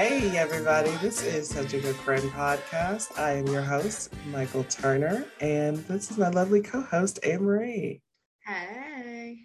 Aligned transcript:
Hey, 0.00 0.34
everybody, 0.38 0.92
this 1.02 1.22
is 1.22 1.46
Such 1.46 1.74
a 1.74 1.78
Good 1.78 1.94
Friend 1.94 2.22
podcast. 2.30 3.18
I 3.18 3.32
am 3.32 3.46
your 3.48 3.60
host, 3.60 4.10
Michael 4.28 4.64
Turner, 4.64 5.26
and 5.42 5.76
this 5.88 6.10
is 6.10 6.16
my 6.16 6.30
lovely 6.30 6.62
co 6.62 6.80
host, 6.80 7.18
Annemarie. 7.22 8.00
Hey. 8.46 9.40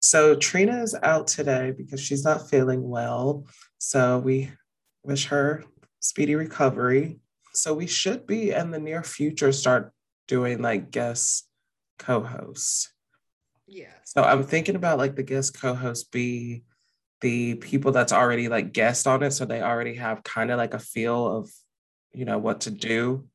So, 0.00 0.34
Trina 0.34 0.82
is 0.82 0.96
out 1.02 1.26
today 1.26 1.74
because 1.76 2.00
she's 2.00 2.24
not 2.24 2.48
feeling 2.48 2.88
well. 2.88 3.44
So, 3.76 4.18
we 4.18 4.50
wish 5.02 5.26
her 5.26 5.62
speedy 6.00 6.36
recovery. 6.36 7.20
So, 7.52 7.74
we 7.74 7.86
should 7.86 8.26
be 8.26 8.52
in 8.52 8.70
the 8.70 8.80
near 8.80 9.02
future 9.02 9.52
start 9.52 9.92
doing 10.26 10.62
like 10.62 10.90
guest 10.90 11.46
co 11.98 12.22
hosts. 12.22 12.94
Yeah. 13.66 13.92
So, 14.04 14.22
I'm 14.22 14.42
thinking 14.42 14.74
about 14.74 14.96
like 14.96 15.16
the 15.16 15.22
guest 15.22 15.60
co 15.60 15.74
host 15.74 16.10
be 16.10 16.62
the 17.22 17.54
people 17.54 17.92
that's 17.92 18.12
already 18.12 18.48
like 18.48 18.72
guest 18.72 19.06
on 19.06 19.22
it 19.22 19.30
so 19.30 19.44
they 19.46 19.62
already 19.62 19.94
have 19.94 20.22
kind 20.22 20.50
of 20.50 20.58
like 20.58 20.74
a 20.74 20.78
feel 20.78 21.26
of 21.38 21.50
you 22.12 22.24
know 22.26 22.36
what 22.38 22.60
to 22.62 22.70
do 22.70 23.26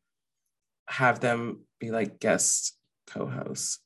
have 0.88 1.20
them 1.20 1.62
be 1.80 1.90
like 1.92 2.20
guest 2.20 2.78
co-hosts 3.08 3.80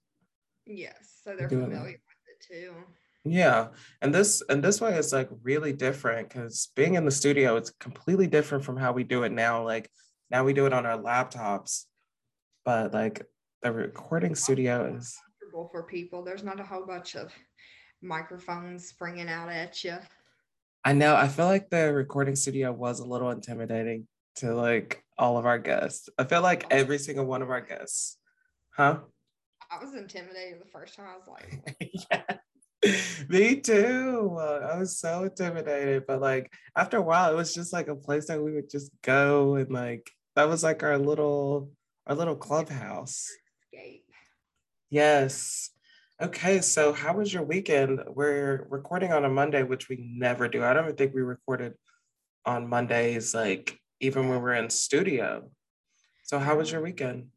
Yes. 0.68 1.20
So 1.23 1.36
they're 1.36 1.48
Doing 1.48 1.66
familiar 1.72 1.86
with 1.92 2.28
it 2.30 2.45
too. 2.48 2.73
yeah 3.25 3.67
and 4.02 4.14
this 4.14 4.42
and 4.50 4.64
this 4.64 4.80
way 4.81 4.95
is 4.98 5.12
like 5.14 5.30
really 5.44 5.73
different 5.73 6.30
because 6.30 6.70
being 6.75 6.95
in 6.95 7.06
the 7.06 7.12
studio 7.12 7.56
it's 7.56 7.72
completely 7.80 8.28
different 8.28 8.64
from 8.64 8.78
how 8.78 8.92
we 8.92 9.03
do 9.03 9.23
it 9.23 9.31
now 9.31 9.64
like 9.64 9.90
now 10.30 10.44
we 10.44 10.53
do 10.53 10.66
it 10.66 10.73
on 10.73 10.86
our 10.86 10.97
laptops 10.97 11.86
but 12.66 12.94
like 12.94 13.25
the 13.64 13.72
recording 13.72 14.36
studio 14.36 14.95
is 14.97 15.16
Comfortable 15.42 15.70
for 15.72 15.84
people. 15.84 16.23
There's 16.23 16.44
not 16.44 16.59
a 16.59 16.64
whole 16.64 16.86
bunch 16.86 17.16
of 17.16 17.31
microphones 18.02 18.88
springing 18.88 19.30
out 19.30 19.49
at 19.49 19.83
you. 19.83 19.95
i 20.83 20.94
know 20.94 21.16
i 21.16 21.27
feel 21.27 21.45
like 21.45 21.69
the 21.69 21.94
recording 21.94 22.35
studio 22.35 22.71
was 22.71 22.99
a 22.99 23.05
little 23.05 23.30
intimidating 23.30 24.07
to 24.35 24.53
like 24.53 25.03
all 25.17 25.38
of 25.38 25.45
our 25.45 25.59
guests 25.59 26.09
i 26.17 26.23
feel 26.23 26.41
like 26.41 26.66
every 26.72 26.97
single 26.97 27.25
one 27.25 27.41
of 27.41 27.49
our 27.49 27.61
guests 27.61 28.17
huh 28.75 28.97
I 29.72 29.81
was 29.81 29.94
intimidated 29.95 30.59
the 30.59 30.69
first 30.69 30.95
time. 30.95 31.05
I 31.07 31.16
was 31.16 31.27
like, 31.27 31.77
yeah. 32.11 32.91
Me 33.29 33.55
too. 33.55 34.38
I 34.38 34.79
was 34.79 34.97
so 34.97 35.23
intimidated, 35.23 36.03
but 36.07 36.19
like 36.19 36.52
after 36.75 36.97
a 36.97 37.02
while, 37.02 37.31
it 37.31 37.38
was 37.38 37.53
just 37.53 37.72
like 37.72 37.88
a 37.88 37.95
place 37.95 38.27
that 38.27 38.41
we 38.41 38.52
would 38.52 38.69
just 38.69 38.91
go 39.02 39.55
and 39.55 39.72
like 39.72 40.09
that 40.35 40.49
was 40.49 40.63
like 40.63 40.83
our 40.83 40.97
little 40.97 41.72
our 42.05 42.16
little 42.16 42.35
clubhouse. 42.35 43.29
escape. 43.72 44.05
Yes. 44.89 45.69
Okay, 46.22 46.61
so 46.61 46.94
how 46.94 47.14
was 47.14 47.33
your 47.33 47.41
weekend? 47.41 48.00
We're 48.08 48.67
recording 48.69 49.11
on 49.11 49.25
a 49.25 49.30
Monday, 49.30 49.64
which 49.64 49.89
we 49.89 49.97
never 49.97 50.47
do. 50.47 50.63
I 50.63 50.72
don't 50.72 50.83
even 50.83 50.95
think 50.95 51.16
we 51.16 51.23
recorded 51.23 51.73
on 52.45 52.69
Mondays, 52.69 53.33
like 53.33 53.80
even 54.02 54.30
when 54.30 54.39
we're 54.39 54.53
in 54.53 54.69
studio. 54.69 55.50
So 56.23 56.38
how 56.38 56.58
was 56.58 56.72
your 56.72 56.81
weekend? 56.81 57.30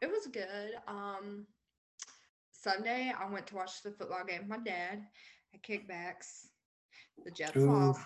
It 0.00 0.08
was 0.08 0.28
good. 0.28 0.74
Um, 0.86 1.48
Sunday, 2.52 3.12
I 3.18 3.28
went 3.28 3.48
to 3.48 3.56
watch 3.56 3.82
the 3.82 3.90
football 3.90 4.24
game 4.24 4.42
with 4.42 4.48
my 4.48 4.58
dad 4.64 5.02
at 5.52 5.62
Kickbacks. 5.64 6.46
The 7.24 7.32
Jets 7.32 7.56
Ooh. 7.56 7.66
lost, 7.66 8.00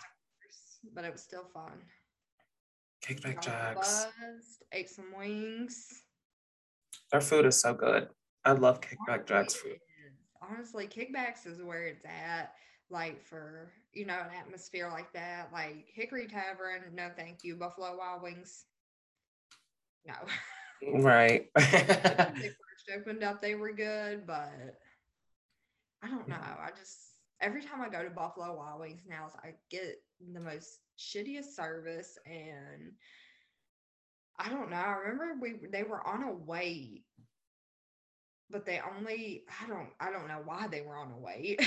but 0.94 1.04
it 1.04 1.12
was 1.12 1.20
still 1.20 1.44
fun. 1.52 1.82
Kickback 3.06 3.42
Jacks. 3.42 4.06
buzzed, 4.06 4.62
ate 4.72 4.88
some 4.88 5.12
wings. 5.18 5.86
Their 7.12 7.20
food 7.20 7.44
is 7.44 7.60
so 7.60 7.74
good. 7.74 8.08
I 8.42 8.52
love 8.52 8.80
Kickback 8.80 9.26
Jacks 9.26 9.54
food. 9.54 9.76
Honestly, 10.50 10.86
kickbacks 10.86 11.46
is 11.46 11.62
where 11.62 11.86
it's 11.86 12.04
at. 12.04 12.54
Like 12.90 13.24
for 13.24 13.72
you 13.92 14.04
know 14.04 14.18
an 14.20 14.36
atmosphere 14.38 14.88
like 14.90 15.12
that, 15.14 15.48
like 15.52 15.86
Hickory 15.92 16.26
Tavern, 16.26 16.82
no 16.94 17.10
thank 17.16 17.42
you. 17.42 17.56
Buffalo 17.56 17.96
Wild 17.96 18.22
Wings, 18.22 18.66
no. 20.06 20.14
Mm, 20.84 21.02
right. 21.02 21.48
when 21.54 21.64
they 22.40 22.48
first 22.48 22.90
opened 22.94 23.22
up, 23.22 23.40
they 23.40 23.54
were 23.54 23.72
good, 23.72 24.26
but 24.26 24.78
I 26.02 26.08
don't 26.08 26.28
know. 26.28 26.34
Mm. 26.34 26.60
I 26.60 26.70
just 26.78 26.98
every 27.40 27.62
time 27.62 27.80
I 27.80 27.88
go 27.88 28.02
to 28.02 28.10
Buffalo 28.10 28.56
Wild 28.56 28.80
Wings 28.80 29.02
now, 29.08 29.28
I 29.42 29.54
get 29.70 30.02
the 30.32 30.40
most 30.40 30.80
shittiest 30.98 31.54
service, 31.54 32.18
and 32.26 32.92
I 34.38 34.50
don't 34.50 34.70
know. 34.70 34.76
I 34.76 34.96
remember 35.06 35.36
we 35.40 35.68
they 35.70 35.82
were 35.82 36.06
on 36.06 36.24
a 36.24 36.32
wait, 36.32 37.04
but 38.50 38.66
they 38.66 38.80
only 38.96 39.44
I 39.62 39.66
don't 39.66 39.88
I 40.00 40.10
don't 40.10 40.28
know 40.28 40.42
why 40.44 40.68
they 40.68 40.82
were 40.82 40.96
on 40.96 41.12
a 41.12 41.18
wait. 41.18 41.60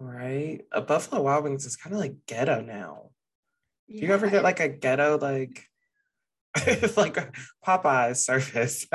right. 0.00 0.60
A 0.72 0.80
Buffalo 0.80 1.22
Wild 1.22 1.44
Wings 1.44 1.66
is 1.66 1.76
kind 1.76 1.94
of 1.94 2.00
like 2.00 2.26
ghetto 2.26 2.60
now. 2.60 3.10
Do 3.88 3.96
you 3.96 4.12
ever 4.12 4.30
get 4.30 4.44
like 4.44 4.60
a 4.60 4.68
ghetto 4.68 5.18
like 5.18 5.64
it's 6.56 6.96
like 6.96 7.16
a 7.16 7.32
Popeye 7.66 8.16
service? 8.16 8.86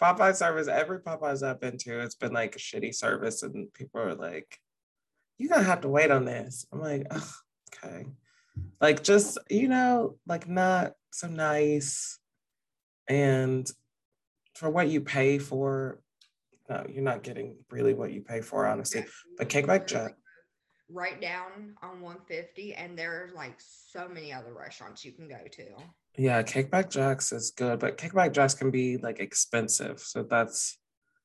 Popeye 0.00 0.34
service, 0.34 0.68
every 0.68 1.00
Popeyes 1.00 1.42
I've 1.42 1.60
been 1.60 1.78
to, 1.78 2.00
it's 2.00 2.14
been 2.14 2.32
like 2.32 2.56
a 2.56 2.58
shitty 2.58 2.94
service, 2.94 3.42
and 3.42 3.72
people 3.72 4.00
are 4.00 4.14
like, 4.14 4.58
You're 5.38 5.50
gonna 5.50 5.62
have 5.64 5.82
to 5.82 5.88
wait 5.88 6.10
on 6.10 6.24
this. 6.24 6.66
I'm 6.72 6.80
like, 6.80 7.06
okay. 7.84 8.06
Like 8.80 9.02
just, 9.02 9.38
you 9.50 9.68
know, 9.68 10.16
like 10.26 10.48
not 10.48 10.92
so 11.12 11.28
nice. 11.28 12.18
And 13.08 13.70
for 14.54 14.70
what 14.70 14.88
you 14.88 15.00
pay 15.00 15.38
for, 15.38 16.00
no, 16.68 16.86
you're 16.88 17.02
not 17.02 17.22
getting 17.22 17.56
really 17.70 17.94
what 17.94 18.12
you 18.12 18.22
pay 18.22 18.40
for, 18.40 18.66
honestly. 18.66 19.04
But 19.38 19.48
Kickback 19.48 19.86
Jack, 19.86 20.14
right 20.90 21.20
down 21.20 21.74
on 21.82 22.00
150 22.00 22.74
and 22.74 22.98
there's 22.98 23.32
like 23.32 23.54
so 23.58 24.08
many 24.08 24.32
other 24.32 24.52
restaurants 24.52 25.04
you 25.04 25.12
can 25.12 25.28
go 25.28 25.38
to 25.52 25.64
yeah, 26.16 26.42
Kickback 26.42 26.90
Jacks 26.90 27.32
is 27.32 27.50
good, 27.50 27.80
but 27.80 27.98
Kickback 27.98 28.32
Jacks 28.32 28.54
can 28.54 28.70
be 28.70 28.98
like 28.98 29.18
expensive. 29.18 29.98
So 29.98 30.22
that's 30.22 30.78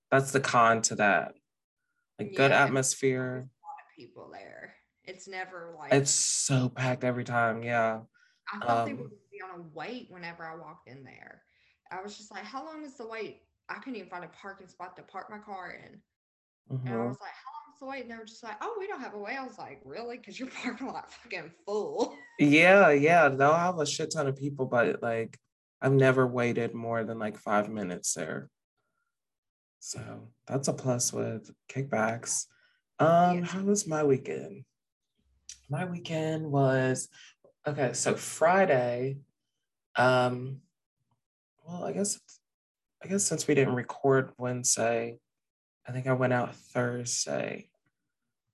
that's 0.09 0.31
the 0.31 0.39
con 0.39 0.81
to 0.83 0.95
that. 0.95 1.33
Like 2.17 2.35
good 2.35 2.49
Yeah. 2.51 2.63
atmosphere. 2.63 3.35
a 3.37 3.37
lot 3.37 3.77
of 3.79 3.95
people 3.95 4.29
there 4.33 4.73
it's 5.03 5.27
never 5.27 5.75
like 5.77 5.93
It's 5.93 6.11
so 6.11 6.69
packed 6.69 7.03
every 7.03 7.23
time. 7.23 7.63
Yeah. 7.63 8.01
i 8.51 8.65
thought 8.65 8.85
they 8.85 8.93
um, 8.93 8.97
would 8.99 9.11
be 9.31 9.41
on 9.43 9.59
a 9.59 9.63
wait 9.75 10.07
whenever 10.09 10.43
i 10.43 10.55
walked 10.55 10.87
in 10.87 11.03
there 11.03 11.43
i 11.91 12.01
was 12.01 12.17
just 12.17 12.31
like 12.31 12.43
how 12.43 12.63
long 12.65 12.83
is 12.83 12.95
the 12.95 13.07
wait 13.07 13.41
i 13.69 13.75
couldn't 13.75 13.95
even 13.95 14.09
find 14.09 14.23
a 14.23 14.29
parking 14.29 14.67
spot 14.67 14.95
to 14.95 15.03
park 15.03 15.29
my 15.29 15.37
car 15.39 15.71
in 15.71 16.01
and 16.85 16.93
i 16.95 16.97
Mhm. 16.97 17.07
was 17.07 17.17
like 17.19 17.31
how 17.31 17.51
long 17.51 17.73
is 17.73 17.79
the 17.79 17.85
wait 17.85 18.01
and 18.03 18.11
they 18.11 18.15
were 18.17 18.25
just 18.25 18.43
like 18.43 18.57
oh 18.61 18.75
we 18.79 18.87
don't 18.87 19.01
have 19.01 19.13
a 19.13 19.17
wait 19.19 19.37
i 19.37 19.43
was 19.45 19.57
like 19.57 19.81
really 19.85 20.17
because 20.17 20.39
your 20.39 20.49
parking 20.63 20.87
lot 20.87 21.11
fucking 21.13 21.51
full 21.65 22.15
Yeah, 22.39 22.91
yeah. 22.91 23.27
They'll 23.27 23.53
have 23.53 23.79
a 23.79 23.85
shit 23.85 24.11
ton 24.13 24.27
of 24.27 24.37
people, 24.37 24.65
but 24.65 25.03
like 25.03 25.37
I've 25.81 25.91
never 25.91 26.25
waited 26.25 26.73
more 26.73 27.03
than 27.03 27.19
like 27.19 27.37
five 27.37 27.67
minutes 27.69 28.13
there. 28.13 28.49
So 29.79 30.29
that's 30.47 30.69
a 30.69 30.73
plus 30.73 31.11
with 31.11 31.51
kickbacks. 31.67 32.45
Um, 32.99 33.39
Yeah. 33.39 33.45
how 33.45 33.61
was 33.63 33.87
my 33.87 34.03
weekend? 34.05 34.63
My 35.69 35.83
weekend 35.85 36.49
was 36.49 37.09
okay, 37.67 37.91
so 37.93 38.15
Friday, 38.15 39.17
um, 39.97 40.61
well, 41.69 41.85
I 41.85 41.91
guess 41.91 42.19
I 43.03 43.07
guess 43.07 43.23
since 43.23 43.47
we 43.47 43.55
didn't 43.55 43.75
record 43.75 44.31
Wednesday, 44.37 45.19
I 45.87 45.91
think 45.91 46.07
I 46.07 46.13
went 46.13 46.33
out 46.33 46.55
Thursday 46.55 47.69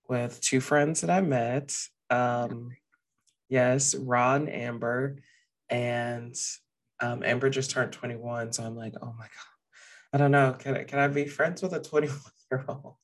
with 0.08 0.40
two 0.40 0.60
friends 0.60 1.00
that 1.00 1.10
I 1.10 1.20
met. 1.20 1.76
Um, 2.10 2.70
yes, 3.48 3.94
Ron, 3.94 4.48
Amber, 4.48 5.16
and 5.68 6.34
um, 7.00 7.22
Amber 7.24 7.50
just 7.50 7.70
turned 7.70 7.92
21. 7.92 8.52
So 8.52 8.62
I'm 8.62 8.76
like, 8.76 8.94
oh 9.02 9.14
my 9.18 9.24
God, 9.24 10.12
I 10.12 10.18
don't 10.18 10.30
know. 10.30 10.54
Can 10.58 10.76
I, 10.76 10.84
can 10.84 10.98
I 10.98 11.08
be 11.08 11.26
friends 11.26 11.62
with 11.62 11.72
a 11.72 11.80
21 11.80 12.16
year 12.50 12.64
old? 12.68 12.94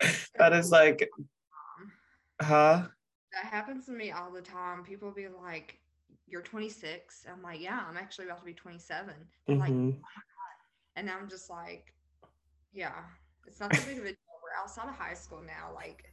that 0.38 0.52
is 0.52 0.70
like, 0.70 1.08
huh? 2.40 2.82
That 3.32 3.44
happens 3.44 3.86
to 3.86 3.92
me 3.92 4.10
all 4.10 4.30
the 4.30 4.42
time. 4.42 4.82
People 4.84 5.10
be 5.10 5.28
like, 5.28 5.79
You're 6.30 6.42
26. 6.42 7.26
I'm 7.30 7.42
like, 7.42 7.60
Yeah, 7.60 7.84
I'm 7.88 7.96
actually 7.96 8.26
about 8.26 8.38
to 8.38 8.44
be 8.44 8.54
27. 8.54 9.14
They're 9.46 9.56
Like, 9.56 9.72
Mhm. 9.72 10.00
and 10.96 11.10
I'm 11.10 11.28
just 11.28 11.50
like, 11.50 11.92
Yeah, 12.72 13.04
it's 13.46 13.58
not 13.58 13.70
that 13.70 13.84
big 13.84 13.98
of 13.98 14.04
a 14.04 14.08
deal. 14.08 14.16
We're 14.42 14.62
outside 14.62 14.88
of 14.88 14.94
high 14.94 15.14
school 15.14 15.42
now. 15.42 15.72
Like, 15.74 16.04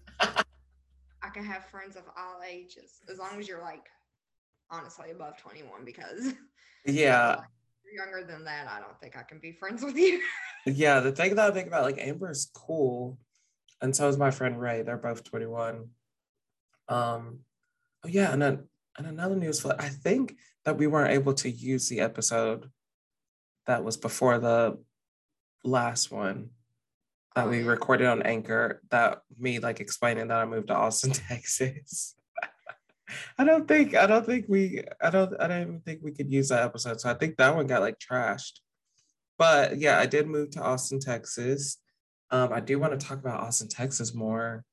I 1.22 1.30
can 1.30 1.44
have 1.44 1.66
friends 1.66 1.96
of 1.96 2.04
all 2.18 2.42
ages 2.48 3.02
as 3.10 3.20
long 3.20 3.40
as 3.40 3.48
you're 3.48 3.62
like, 3.62 3.86
honestly, 4.72 5.12
above 5.12 5.38
21. 5.38 5.86
Because 5.86 6.34
Yeah. 6.86 7.42
younger 7.94 8.24
than 8.26 8.44
that, 8.46 8.68
I 8.68 8.80
don't 8.80 9.00
think 9.00 9.16
I 9.16 9.24
can 9.24 9.40
be 9.40 9.52
friends 9.54 9.84
with 9.84 9.96
you. 9.98 10.22
Yeah. 10.66 11.00
The 11.00 11.12
thing 11.12 11.36
that 11.36 11.52
I 11.52 11.54
think 11.54 11.68
about, 11.68 11.84
like, 11.84 12.00
Amber 12.00 12.32
is 12.32 12.50
cool. 12.54 13.20
And 13.82 13.96
so 13.96 14.10
is 14.10 14.18
my 14.18 14.32
friend 14.32 14.60
Ray. 14.60 14.82
They're 14.82 14.98
both 14.98 15.24
21. 15.24 15.92
Um, 16.90 17.46
oh 18.04 18.08
yeah, 18.08 18.32
and 18.34 18.42
then 18.42 18.68
and 18.98 19.08
another 19.08 19.36
news 19.36 19.60
flash. 19.60 19.78
I 19.80 19.90
think 19.90 20.36
that 20.66 20.78
we 20.78 20.88
weren't 20.88 21.14
able 21.14 21.34
to 21.36 21.50
use 21.50 21.90
the 21.90 22.00
episode 22.00 22.70
that 23.66 23.84
was 23.84 23.98
before 23.98 24.40
the 24.40 24.78
last 25.64 26.12
one 26.12 26.50
that 27.36 27.46
Oh, 27.46 27.50
we 27.50 27.62
recorded 27.62 28.08
on 28.08 28.24
Anchor. 28.24 28.82
That 28.90 29.22
me 29.38 29.60
like 29.60 29.80
explaining 29.80 30.30
that 30.30 30.40
I 30.40 30.46
moved 30.46 30.70
to 30.70 30.76
Austin, 30.76 31.12
Texas. 31.30 32.16
I 33.38 33.44
don't 33.44 33.68
think 33.68 33.96
I 33.96 34.08
don't 34.08 34.26
think 34.26 34.46
we 34.48 34.84
I 35.00 35.12
don't 35.12 35.40
I 35.40 35.48
don't 35.48 35.62
even 35.62 35.80
think 35.82 36.02
we 36.02 36.12
could 36.12 36.32
use 36.32 36.50
that 36.50 36.64
episode. 36.64 37.00
So 37.00 37.12
I 37.12 37.14
think 37.14 37.38
that 37.38 37.56
one 37.56 37.68
got 37.68 37.82
like 37.82 38.00
trashed. 38.00 38.60
But 39.38 39.78
yeah, 39.78 40.00
I 40.00 40.08
did 40.08 40.28
move 40.28 40.50
to 40.52 40.64
Austin, 40.64 41.00
Texas. 41.00 41.78
Um, 42.32 42.52
I 42.52 42.60
do 42.60 42.80
want 42.80 43.00
to 43.00 43.06
talk 43.06 43.20
about 43.20 43.42
Austin, 43.42 43.68
Texas 43.68 44.16
more 44.16 44.66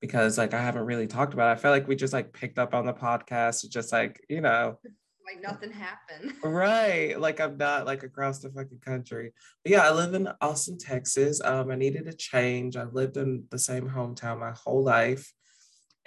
because 0.00 0.38
like 0.38 0.54
I 0.54 0.62
haven't 0.62 0.86
really 0.86 1.06
talked 1.06 1.34
about 1.34 1.48
it. 1.48 1.58
I 1.58 1.62
feel 1.62 1.70
like 1.70 1.88
we 1.88 1.96
just 1.96 2.12
like 2.12 2.32
picked 2.32 2.58
up 2.58 2.74
on 2.74 2.86
the 2.86 2.92
podcast, 2.92 3.68
just 3.68 3.92
like, 3.92 4.24
you 4.28 4.40
know, 4.40 4.78
like 5.26 5.42
nothing 5.42 5.70
happened. 5.70 6.34
right. 6.42 7.18
Like 7.18 7.40
I'm 7.40 7.56
not 7.56 7.86
like 7.86 8.02
across 8.02 8.40
the 8.40 8.50
fucking 8.50 8.80
country. 8.80 9.32
But 9.64 9.72
yeah, 9.72 9.88
I 9.88 9.92
live 9.92 10.14
in 10.14 10.28
Austin, 10.40 10.78
Texas. 10.78 11.40
Um, 11.42 11.70
I 11.70 11.76
needed 11.76 12.08
a 12.08 12.12
change. 12.12 12.76
I've 12.76 12.94
lived 12.94 13.16
in 13.16 13.44
the 13.50 13.58
same 13.58 13.88
hometown 13.88 14.40
my 14.40 14.52
whole 14.52 14.82
life. 14.82 15.32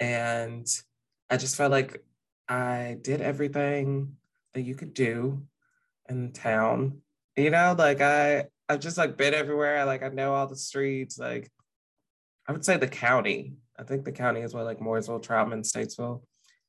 And 0.00 0.66
I 1.30 1.36
just 1.36 1.56
felt 1.56 1.70
like 1.70 2.04
I 2.48 2.98
did 3.00 3.20
everything 3.20 4.16
that 4.52 4.62
you 4.62 4.74
could 4.74 4.94
do 4.94 5.46
in 6.08 6.32
town. 6.32 7.00
You 7.36 7.50
know, 7.50 7.74
like 7.76 8.00
I 8.00 8.46
I've 8.68 8.80
just 8.80 8.98
like 8.98 9.16
been 9.16 9.34
everywhere. 9.34 9.78
I 9.78 9.84
like 9.84 10.02
I 10.02 10.08
know 10.08 10.34
all 10.34 10.46
the 10.46 10.56
streets. 10.56 11.18
Like 11.18 11.50
I 12.48 12.52
would 12.52 12.64
say 12.64 12.76
the 12.76 12.88
county. 12.88 13.54
I 13.78 13.82
think 13.82 14.04
the 14.04 14.12
county 14.12 14.40
is 14.40 14.54
what 14.54 14.64
like 14.64 14.80
Mooresville, 14.80 15.24
Troutman, 15.24 15.64
Statesville. 15.64 16.22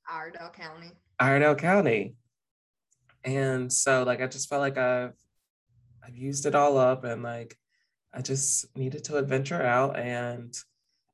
Iredell 0.09 0.49
County. 0.51 0.91
Iredell 1.19 1.55
County. 1.55 2.15
And 3.23 3.71
so 3.71 4.03
like 4.03 4.21
I 4.21 4.27
just 4.27 4.49
felt 4.49 4.61
like 4.61 4.77
I've 4.77 5.13
I've 6.03 6.15
used 6.15 6.45
it 6.45 6.55
all 6.55 6.77
up 6.77 7.03
and 7.03 7.23
like 7.23 7.55
I 8.13 8.21
just 8.21 8.75
needed 8.77 9.03
to 9.05 9.17
adventure 9.17 9.61
out 9.61 9.97
and 9.97 10.55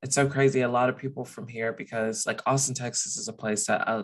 it's 0.02 0.14
so 0.14 0.28
crazy. 0.28 0.62
A 0.62 0.68
lot 0.68 0.88
of 0.88 0.96
people 0.96 1.24
from 1.24 1.46
here 1.46 1.72
because 1.72 2.26
like 2.26 2.40
Austin, 2.46 2.74
Texas 2.74 3.16
is 3.16 3.28
a 3.28 3.32
place 3.32 3.66
that 3.66 3.88
I, 3.88 3.92
uh, 3.92 4.02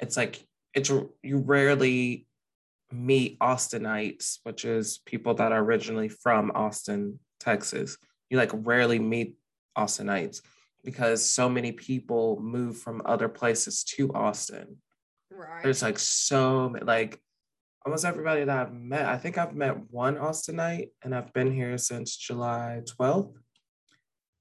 it's 0.00 0.16
like 0.16 0.46
it's 0.74 0.90
you 1.22 1.38
rarely 1.38 2.26
meet 2.92 3.38
Austinites, 3.40 4.38
which 4.44 4.64
is 4.64 4.98
people 5.04 5.34
that 5.34 5.52
are 5.52 5.60
originally 5.60 6.08
from 6.08 6.52
Austin, 6.54 7.18
Texas. 7.40 7.96
You 8.30 8.38
like 8.38 8.50
rarely 8.52 8.98
meet 8.98 9.34
Austinites 9.76 10.40
because 10.84 11.28
so 11.28 11.48
many 11.48 11.72
people 11.72 12.38
move 12.40 12.78
from 12.78 13.02
other 13.04 13.28
places 13.28 13.84
to 13.84 14.12
Austin. 14.12 14.76
Right. 15.30 15.62
There's 15.62 15.82
like 15.82 15.98
so 15.98 16.74
like 16.82 17.20
almost 17.84 18.04
everybody 18.04 18.44
that 18.44 18.56
I've 18.56 18.72
met. 18.72 19.06
I 19.06 19.16
think 19.16 19.38
I've 19.38 19.54
met 19.54 19.90
one 19.90 20.16
Austinite 20.16 20.90
and 21.02 21.14
I've 21.14 21.32
been 21.32 21.52
here 21.52 21.76
since 21.78 22.16
July 22.16 22.82
12th. 22.98 23.34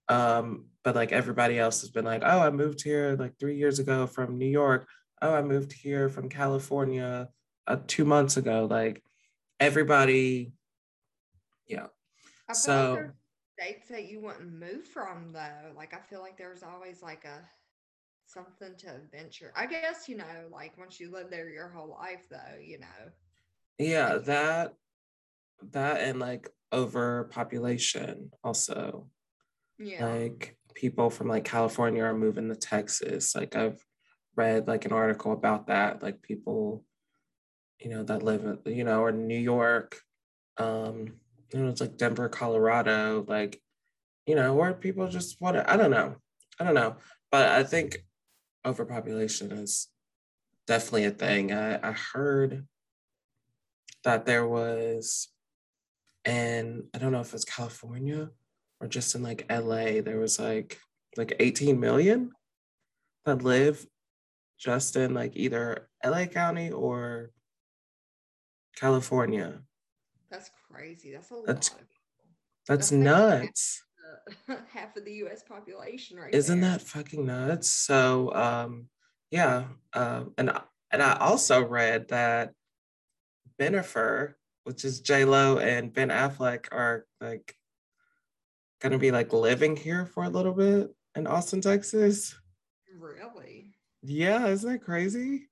Um, 0.09 0.65
but 0.83 0.95
like 0.95 1.11
everybody 1.11 1.57
else 1.57 1.81
has 1.81 1.89
been 1.89 2.05
like, 2.05 2.21
oh, 2.23 2.39
I 2.39 2.49
moved 2.49 2.83
here 2.83 3.15
like 3.17 3.37
three 3.39 3.57
years 3.57 3.79
ago 3.79 4.05
from 4.05 4.37
New 4.37 4.47
York. 4.47 4.87
Oh, 5.21 5.33
I 5.33 5.41
moved 5.41 5.71
here 5.71 6.09
from 6.09 6.29
California 6.29 7.29
uh, 7.67 7.77
two 7.87 8.05
months 8.05 8.37
ago. 8.37 8.67
Like 8.69 9.01
everybody, 9.59 10.51
yeah. 11.67 11.87
So 12.51 12.97
like 12.99 13.11
states 13.63 13.89
that 13.89 14.09
you 14.09 14.19
wouldn't 14.19 14.51
move 14.51 14.85
from 14.85 15.31
though. 15.33 15.71
Like 15.75 15.93
I 15.93 15.99
feel 15.99 16.21
like 16.21 16.37
there's 16.37 16.63
always 16.63 17.01
like 17.01 17.25
a 17.25 17.41
something 18.25 18.75
to 18.79 18.95
adventure. 18.95 19.51
I 19.55 19.65
guess 19.65 20.07
you 20.07 20.17
know, 20.17 20.47
like 20.51 20.77
once 20.77 20.99
you 20.99 21.11
live 21.11 21.29
there 21.29 21.49
your 21.49 21.69
whole 21.69 21.89
life, 21.89 22.27
though, 22.29 22.59
you 22.61 22.79
know. 22.79 23.11
Yeah, 23.77 24.17
that 24.25 24.73
that 25.71 26.01
and 26.01 26.19
like 26.19 26.49
overpopulation 26.71 28.31
also. 28.43 29.07
Yeah. 29.79 30.05
Like 30.05 30.57
people 30.73 31.09
from 31.09 31.27
like 31.27 31.45
California 31.45 32.03
are 32.03 32.13
moving 32.13 32.49
to 32.49 32.55
Texas. 32.55 33.35
Like 33.35 33.55
I've 33.55 33.83
read 34.35 34.67
like 34.67 34.85
an 34.85 34.93
article 34.93 35.33
about 35.33 35.67
that. 35.67 36.01
Like 36.01 36.21
people, 36.21 36.83
you 37.79 37.89
know, 37.89 38.03
that 38.03 38.23
live 38.23 38.45
in, 38.45 38.73
you 38.73 38.83
know, 38.83 39.01
or 39.01 39.11
New 39.11 39.37
York, 39.37 39.99
um, 40.57 41.13
you 41.53 41.59
know, 41.59 41.69
it's 41.69 41.81
like 41.81 41.97
Denver, 41.97 42.29
Colorado, 42.29 43.23
like, 43.27 43.61
you 44.25 44.35
know, 44.35 44.53
where 44.53 44.73
people 44.73 45.07
just 45.07 45.39
want 45.39 45.55
to, 45.55 45.71
I 45.71 45.77
don't 45.77 45.91
know. 45.91 46.15
I 46.59 46.63
don't 46.63 46.73
know. 46.73 46.95
But 47.31 47.49
I 47.49 47.63
think 47.63 48.03
overpopulation 48.65 49.51
is 49.51 49.87
definitely 50.67 51.05
a 51.05 51.11
thing. 51.11 51.53
I, 51.53 51.89
I 51.89 51.91
heard 51.91 52.65
that 54.03 54.25
there 54.25 54.47
was, 54.47 55.29
and 56.25 56.83
I 56.93 56.97
don't 56.97 57.11
know 57.11 57.21
if 57.21 57.33
it's 57.33 57.45
California 57.45 58.29
or 58.79 58.87
just 58.87 59.15
in 59.15 59.23
like 59.23 59.45
LA, 59.49 60.01
there 60.01 60.19
was 60.19 60.39
like 60.39 60.79
like 61.15 61.35
18 61.39 61.79
million 61.79 62.31
that 63.25 63.43
live 63.43 63.85
just 64.59 64.95
in 64.95 65.13
like 65.13 65.33
either 65.35 65.89
LA 66.03 66.25
County 66.25 66.71
or 66.71 67.31
California. 68.75 69.61
That's 70.73 70.81
crazy. 70.81 71.11
That's 71.13 71.31
a 71.31 71.35
that's, 71.45 71.71
lot. 71.71 71.79
That's, 72.67 72.89
that's 72.89 72.91
nuts. 72.91 73.83
Half, 74.47 74.59
half 74.73 74.95
of 74.95 75.05
the 75.05 75.13
US 75.25 75.43
population 75.43 76.17
right 76.17 76.33
Isn't 76.33 76.61
there. 76.61 76.71
that 76.71 76.81
fucking 76.81 77.25
nuts? 77.25 77.69
So 77.69 78.33
um 78.33 78.87
yeah, 79.31 79.65
um 79.93 80.33
and 80.37 80.51
and 80.91 81.01
I 81.01 81.17
also 81.17 81.63
read 81.63 82.09
that 82.09 82.53
Bennifer, 83.59 84.33
which 84.63 84.85
is 84.85 85.01
J 85.01 85.25
Lo 85.25 85.57
and 85.57 85.93
Ben 85.93 86.09
Affleck, 86.09 86.67
are 86.71 87.05
like 87.19 87.55
gonna 88.81 88.99
be 88.99 89.11
like 89.11 89.33
living 89.33 89.75
here 89.75 90.05
for 90.05 90.23
a 90.23 90.29
little 90.29 90.53
bit 90.53 90.93
in 91.15 91.27
Austin, 91.27 91.61
Texas. 91.61 92.35
Really? 92.99 93.75
Yeah, 94.01 94.47
isn't 94.47 94.69
that 94.71 94.83
crazy? 94.83 95.47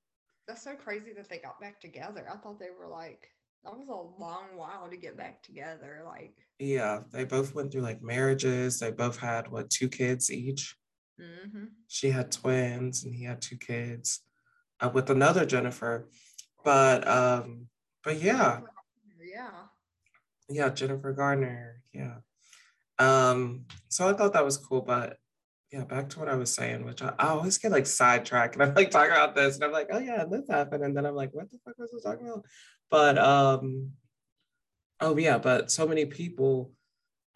That's 0.47 0.63
so 0.63 0.75
crazy 0.75 1.13
that 1.15 1.29
they 1.29 1.37
got 1.37 1.59
back 1.59 1.79
together. 1.79 2.27
I 2.31 2.35
thought 2.37 2.59
they 2.59 2.69
were 2.77 2.87
like 2.87 3.29
that 3.63 3.77
was 3.77 3.87
a 3.89 4.21
long 4.21 4.45
while 4.55 4.89
to 4.89 4.97
get 4.97 5.17
back 5.17 5.43
together. 5.43 6.01
Like 6.05 6.33
yeah, 6.59 7.01
they 7.11 7.25
both 7.25 7.53
went 7.53 7.71
through 7.71 7.81
like 7.81 8.01
marriages. 8.01 8.79
They 8.79 8.91
both 8.91 9.17
had 9.17 9.51
what 9.51 9.69
two 9.69 9.89
kids 9.89 10.31
each. 10.31 10.75
Mm-hmm. 11.19 11.65
She 11.87 12.09
had 12.09 12.31
twins, 12.31 13.03
and 13.03 13.13
he 13.13 13.25
had 13.25 13.41
two 13.41 13.57
kids 13.57 14.21
uh, 14.79 14.89
with 14.93 15.09
another 15.09 15.45
Jennifer. 15.45 16.09
But 16.63 17.07
um, 17.07 17.67
but 18.03 18.21
yeah, 18.21 18.61
yeah, 19.23 19.49
yeah, 20.49 20.69
Jennifer 20.69 21.13
Garner, 21.13 21.81
yeah. 21.93 22.17
Um, 22.99 23.65
so 23.89 24.07
I 24.07 24.13
thought 24.13 24.33
that 24.33 24.45
was 24.45 24.57
cool, 24.57 24.81
but 24.81 25.17
yeah, 25.71 25.85
back 25.85 26.09
to 26.09 26.19
what 26.19 26.27
I 26.27 26.35
was 26.35 26.53
saying, 26.53 26.83
which 26.83 27.01
I, 27.01 27.13
I 27.17 27.29
always 27.29 27.57
get 27.57 27.71
like 27.71 27.87
sidetracked 27.87 28.55
and 28.55 28.63
I'm 28.63 28.73
like 28.73 28.91
talking 28.91 29.13
about 29.13 29.35
this 29.35 29.55
and 29.55 29.63
I'm 29.63 29.71
like, 29.71 29.87
oh 29.91 29.99
yeah, 29.99 30.25
this 30.29 30.49
happened. 30.49 30.83
And 30.83 30.95
then 30.95 31.05
I'm 31.05 31.15
like, 31.15 31.33
what 31.33 31.49
the 31.49 31.57
fuck 31.63 31.77
was 31.77 32.05
I 32.05 32.11
talking 32.11 32.27
about? 32.27 32.45
But 32.89 33.17
um, 33.17 33.91
oh 34.99 35.17
yeah, 35.17 35.37
but 35.37 35.71
so 35.71 35.87
many 35.87 36.05
people 36.05 36.73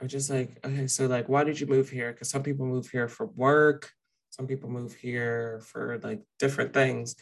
are 0.02 0.08
just 0.08 0.30
like, 0.30 0.60
okay, 0.66 0.88
so 0.88 1.08
like, 1.08 1.30
why 1.30 1.46
did 1.46 1.60
you 1.60 1.68
move 1.68 1.90
here? 1.90 2.12
Because 2.12 2.30
some 2.30 2.44
people 2.44 2.66
move 2.66 2.90
here 2.90 3.08
for 3.08 3.28
work, 3.28 3.90
some 4.32 4.48
people 4.48 4.70
move 4.70 4.94
here 4.94 5.62
for 5.64 5.98
like 6.04 6.22
different 6.38 6.74
things. 6.74 7.16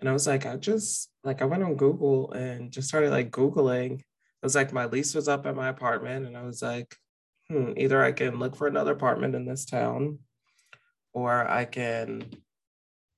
And 0.00 0.08
I 0.08 0.12
was 0.12 0.26
like, 0.26 0.44
I 0.44 0.56
just 0.56 1.10
like 1.24 1.40
I 1.40 1.46
went 1.46 1.62
on 1.62 1.76
Google 1.76 2.32
and 2.32 2.70
just 2.70 2.88
started 2.88 3.10
like 3.10 3.30
Googling. 3.30 4.00
It 4.00 4.46
was 4.46 4.54
like 4.54 4.74
my 4.74 4.84
lease 4.84 5.14
was 5.14 5.28
up 5.28 5.46
at 5.46 5.56
my 5.56 5.68
apartment, 5.68 6.26
and 6.26 6.36
I 6.36 6.42
was 6.42 6.62
like, 6.62 6.94
hmm, 7.48 7.72
either 7.76 8.00
I 8.04 8.12
can 8.12 8.38
look 8.38 8.54
for 8.54 8.68
another 8.68 8.92
apartment 8.92 9.34
in 9.34 9.46
this 9.46 9.64
town 9.64 10.18
or 11.18 11.48
I 11.48 11.64
can, 11.64 12.30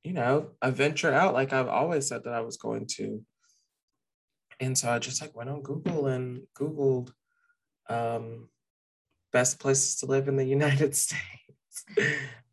you 0.03 0.13
know, 0.13 0.51
I 0.63 0.71
venture 0.71 1.13
out 1.13 1.35
like 1.35 1.53
I've 1.53 1.69
always 1.69 2.09
said 2.09 2.25
that 2.25 2.35
I 2.35 2.41
was 2.41 2.57
going 2.57 2.87
to. 2.97 3.23
And 4.59 4.77
so 4.77 4.91
I 4.91 4.99
just 4.99 5.21
like 5.21 5.37
went 5.37 5.51
on 5.51 5.63
Google 5.63 6.07
and 6.07 6.43
Googled 6.59 7.13
um, 7.89 8.49
best 9.33 9.59
places 9.59 9.97
to 9.97 10.07
live 10.07 10.29
in 10.29 10.37
the 10.37 10.45
United 10.59 10.95
States. 10.95 11.85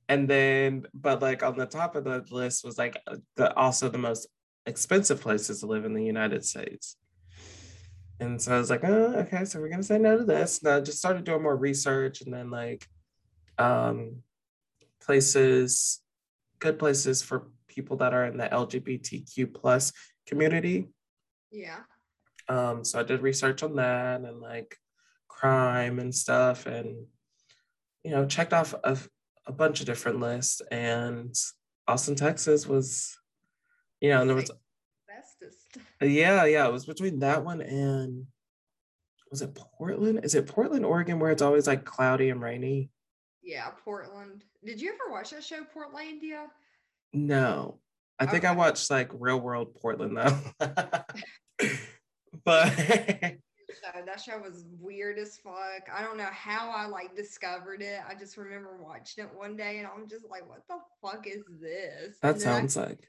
and 0.10 0.27
then, 0.27 0.86
but 0.94 1.22
like 1.22 1.44
on 1.44 1.58
the 1.58 1.66
top 1.66 1.96
of 1.96 2.04
the 2.04 2.25
list 2.32 2.66
was 2.66 2.77
like 2.77 3.01
the 3.36 3.54
also 3.56 3.89
the 3.89 3.98
most 3.98 4.27
expensive 4.66 5.22
places 5.22 5.62
to 5.62 5.66
live 5.66 5.86
in 5.86 5.94
the 5.94 6.04
United 6.04 6.46
States. 6.46 6.98
And 8.20 8.42
so 8.42 8.56
I 8.56 8.58
was 8.58 8.70
like, 8.70 8.84
oh, 8.84 9.13
okay, 9.18 9.46
so 9.46 9.60
we're 9.60 9.70
gonna 9.70 9.84
say 9.84 10.00
no 10.00 10.18
to 10.18 10.24
this. 10.24 10.60
And 10.60 10.74
I 10.74 10.82
just 10.82 10.98
started 10.98 11.24
doing 11.24 11.44
more 11.44 11.56
research 11.56 12.22
and 12.22 12.34
then 12.34 12.50
like 12.50 12.88
um, 13.58 14.24
places, 15.08 16.02
good 16.60 16.78
places 16.78 17.24
for 17.24 17.48
people 17.68 17.98
that 17.98 18.14
are 18.14 18.26
in 18.26 18.38
the 18.38 18.48
LGBTQ 18.48 19.54
plus 19.54 19.94
community. 20.28 20.90
Yeah. 21.52 21.80
Um, 22.50 22.84
so 22.84 23.00
I 23.00 23.04
did 23.04 23.22
research 23.22 23.64
on 23.64 23.76
that 23.78 24.22
and 24.22 24.40
like 24.40 24.78
crime 25.28 26.00
and 26.00 26.14
stuff 26.14 26.66
and 26.66 27.08
you 28.04 28.12
know, 28.12 28.26
checked 28.26 28.54
off 28.54 28.74
a, 28.84 28.98
a 29.48 29.52
bunch 29.52 29.80
of 29.80 29.86
different 29.86 30.20
lists 30.20 30.62
and 30.72 31.36
Austin, 31.88 32.16
Texas 32.16 32.68
was, 32.68 33.18
you 34.00 34.10
know, 34.10 34.22
and 34.22 34.30
there 34.30 34.36
was 34.36 34.52
bestest. 35.08 35.78
Yeah, 36.02 36.46
yeah. 36.46 36.68
It 36.68 36.72
was 36.72 36.86
between 36.86 37.20
that 37.20 37.44
one 37.44 37.62
and 37.62 38.28
was 39.30 39.42
it 39.42 39.56
Portland? 39.56 40.22
Is 40.24 40.36
it 40.36 40.48
Portland, 40.48 40.86
Oregon, 40.86 41.20
where 41.20 41.32
it's 41.32 41.42
always 41.42 41.68
like 41.68 41.84
cloudy 41.84 42.30
and 42.30 42.42
rainy? 42.42 42.90
Yeah, 43.48 43.70
Portland. 43.86 44.44
Did 44.66 44.82
you 44.82 44.89
ever 44.89 45.10
watch 45.10 45.30
that 45.30 45.42
show, 45.42 45.62
Portlandia? 45.74 46.48
No. 47.13 47.80
I 48.20 48.25
think 48.25 48.44
I 48.44 48.51
watched 48.51 48.92
like 48.92 49.10
Real 49.13 49.39
World 49.39 49.74
Portland 49.75 50.18
though. 50.18 50.38
but 52.44 52.74
So 53.94 54.01
that 54.06 54.20
show 54.20 54.38
was 54.39 54.66
weird 54.82 55.18
as 55.18 55.38
fuck. 55.38 55.88
I 55.94 56.01
don't 56.01 56.18
know 56.18 56.30
how 56.32 56.72
I 56.72 56.88
like 56.88 57.16
discovered 57.16 57.82
it. 57.82 58.00
I 58.10 58.16
just 58.16 58.36
remember 58.36 58.80
watching 58.82 59.24
it 59.24 59.30
one 59.34 59.56
day 59.56 59.77
and 59.77 59.88
I'm 59.88 60.10
just 60.10 60.25
like, 60.30 60.50
what 60.50 60.63
the 60.68 60.80
fuck 61.01 61.25
is 61.25 61.44
this? 61.62 62.18
that 62.22 62.42
sounds 62.42 62.75
like 62.75 63.00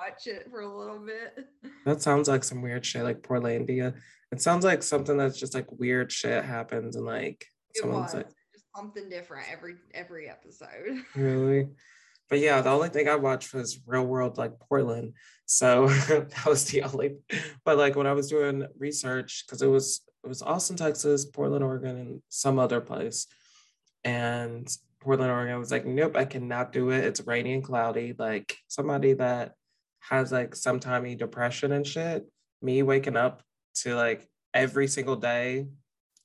watch 0.00 0.26
it 0.26 0.46
for 0.48 0.60
a 0.60 0.78
little 0.78 1.00
bit. 1.00 1.46
that 1.86 2.02
sounds 2.02 2.28
like 2.28 2.44
some 2.44 2.62
weird 2.62 2.86
shit 2.86 3.02
like 3.02 3.22
Portlandia. 3.22 3.94
It 4.30 4.40
sounds 4.42 4.64
like 4.64 4.84
something 4.84 5.16
that's 5.16 5.40
just 5.40 5.54
like 5.54 5.66
weird 5.72 6.12
shit 6.12 6.44
happens 6.44 6.94
and 6.94 7.06
like 7.06 7.46
It 7.74 7.80
someone's 7.80 8.12
was 8.12 8.14
like 8.14 8.28
something 8.76 9.08
different 9.08 9.46
every 9.50 9.76
every 9.92 10.28
episode. 10.28 11.02
really. 11.14 11.68
But 12.28 12.40
yeah, 12.40 12.60
the 12.60 12.70
only 12.70 12.90
thing 12.90 13.08
I 13.08 13.14
watched 13.14 13.54
was 13.54 13.80
Real 13.86 14.04
World 14.04 14.36
like 14.36 14.58
Portland. 14.58 15.14
So 15.46 15.88
that 16.08 16.46
was 16.46 16.66
the 16.66 16.82
only 16.82 17.16
but 17.64 17.78
like 17.78 17.96
when 17.96 18.06
I 18.06 18.12
was 18.12 18.28
doing 18.28 18.66
research, 18.78 19.44
because 19.46 19.62
it 19.62 19.68
was 19.68 20.02
it 20.24 20.28
was 20.28 20.42
Austin, 20.42 20.76
Texas, 20.76 21.24
Portland, 21.24 21.64
Oregon, 21.64 21.96
and 21.96 22.22
some 22.28 22.58
other 22.58 22.80
place. 22.80 23.26
And 24.04 24.68
Portland, 25.00 25.30
Oregon, 25.30 25.58
was 25.58 25.70
like, 25.70 25.86
nope, 25.86 26.16
I 26.16 26.24
cannot 26.24 26.72
do 26.72 26.90
it. 26.90 27.04
It's 27.04 27.20
rainy 27.20 27.54
and 27.54 27.64
cloudy. 27.64 28.14
Like 28.18 28.56
somebody 28.66 29.14
that 29.14 29.54
has 30.00 30.32
like 30.32 30.54
some 30.54 30.80
sometime 30.80 31.16
depression 31.16 31.72
and 31.72 31.86
shit, 31.86 32.26
me 32.62 32.82
waking 32.82 33.16
up 33.16 33.42
to 33.76 33.94
like 33.94 34.28
every 34.54 34.88
single 34.88 35.16
day, 35.16 35.68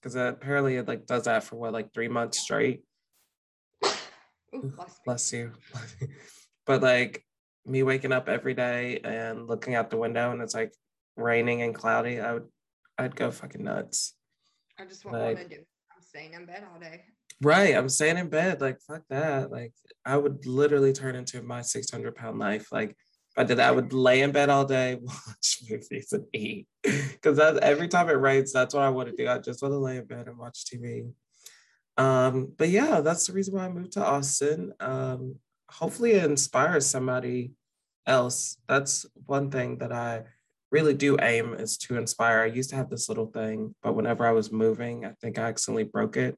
because 0.04 0.16
apparently 0.16 0.76
it 0.76 0.88
like 0.88 1.06
does 1.06 1.24
that 1.24 1.46
for 1.46 1.56
what, 1.56 1.72
like 1.72 1.94
three 1.94 2.10
months 2.10 2.40
straight. 2.40 2.84
Ooh, 4.54 4.72
bless 4.76 4.90
me. 4.90 5.04
Bless 5.06 5.34
you. 5.34 5.52
but 6.66 6.82
like 6.82 7.26
me 7.66 7.84
waking 7.84 8.12
up 8.12 8.28
every 8.28 8.54
day 8.54 9.00
and 9.04 9.48
looking 9.48 9.76
out 9.76 9.90
the 9.90 9.98
window 9.98 10.32
and 10.32 10.42
it's 10.42 10.54
like 10.54 10.74
raining 11.16 11.62
and 11.62 11.74
cloudy, 11.74 12.20
I 12.20 12.34
would 12.34 12.48
I'd 12.98 13.16
go 13.16 13.32
fucking 13.32 13.64
nuts. 13.64 14.14
I 14.78 14.86
just 14.86 15.06
want 15.06 15.18
like- 15.18 15.38
to 15.38 15.48
do. 15.48 15.62
I'm 15.96 16.02
staying 16.02 16.34
in 16.34 16.46
bed 16.46 16.66
all 16.72 16.80
day. 16.80 17.06
Right. 17.42 17.76
I'm 17.76 17.90
staying 17.90 18.18
in 18.18 18.30
bed. 18.30 18.62
Like, 18.62 18.80
fuck 18.80 19.02
that. 19.10 19.52
Like, 19.52 19.74
I 20.06 20.16
would 20.16 20.46
literally 20.46 20.94
turn 20.94 21.16
into 21.16 21.42
my 21.42 21.62
600 21.62 22.16
pound 22.16 22.40
life. 22.40 22.72
Like, 22.72 22.96
I 23.36 23.44
did 23.44 23.60
I 23.60 23.72
would 23.72 23.94
lay 23.94 24.22
in 24.22 24.32
bed 24.32 24.50
all 24.50 24.66
day, 24.66 24.96
watch 25.02 25.60
movies, 25.70 26.14
and 26.14 26.26
eat. 26.34 26.68
Because 26.84 27.38
that 27.38 27.58
every 27.58 27.88
time 27.88 28.10
it 28.10 28.14
rains, 28.14 28.54
that's 28.54 28.74
what 28.74 28.84
I 28.84 28.90
want 28.90 29.10
to 29.10 29.16
do. 29.16 29.30
I 29.30 29.40
just 29.40 29.62
want 29.62 29.74
to 29.74 29.78
lay 29.80 29.98
in 29.98 30.06
bed 30.06 30.28
and 30.28 30.38
watch 30.38 30.66
TV. 30.66 31.12
Um, 31.98 32.54
but 32.58 32.70
yeah, 32.70 33.02
that's 33.02 33.28
the 33.28 33.34
reason 33.34 33.56
why 33.56 33.66
I 33.66 33.70
moved 33.70 33.94
to 33.94 34.06
Austin. 34.06 34.74
Um, 34.80 35.36
hopefully, 35.70 36.12
it 36.12 36.24
inspires 36.26 36.86
somebody 36.86 37.54
else. 38.06 38.58
That's 38.68 39.06
one 39.26 39.50
thing 39.50 39.78
that 39.80 39.92
I 39.92 40.24
really 40.72 40.94
do 40.94 41.18
aim 41.22 41.54
is 41.54 41.78
to 41.78 41.98
inspire. 41.98 42.42
I 42.42 42.46
used 42.46 42.72
to 42.72 42.76
have 42.76 42.90
this 42.90 43.10
little 43.10 43.28
thing, 43.28 43.76
but 43.82 43.94
whenever 43.94 44.26
I 44.28 44.32
was 44.32 44.52
moving, 44.52 45.06
I 45.06 45.14
think 45.22 45.38
I 45.38 45.44
accidentally 45.44 45.84
broke 45.84 46.18
it 46.18 46.38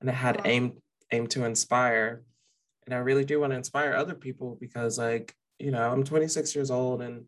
and 0.00 0.10
it 0.10 0.14
had 0.14 0.36
Wow. 0.38 0.42
aim 0.46 0.82
aim 1.12 1.26
to 1.28 1.44
inspire 1.44 2.22
and 2.84 2.94
i 2.94 2.98
really 2.98 3.24
do 3.24 3.40
want 3.40 3.52
to 3.52 3.56
inspire 3.56 3.94
other 3.94 4.14
people 4.14 4.56
because 4.60 4.98
like 4.98 5.34
you 5.58 5.70
know 5.70 5.90
i'm 5.90 6.04
26 6.04 6.54
years 6.54 6.70
old 6.70 7.02
and 7.02 7.24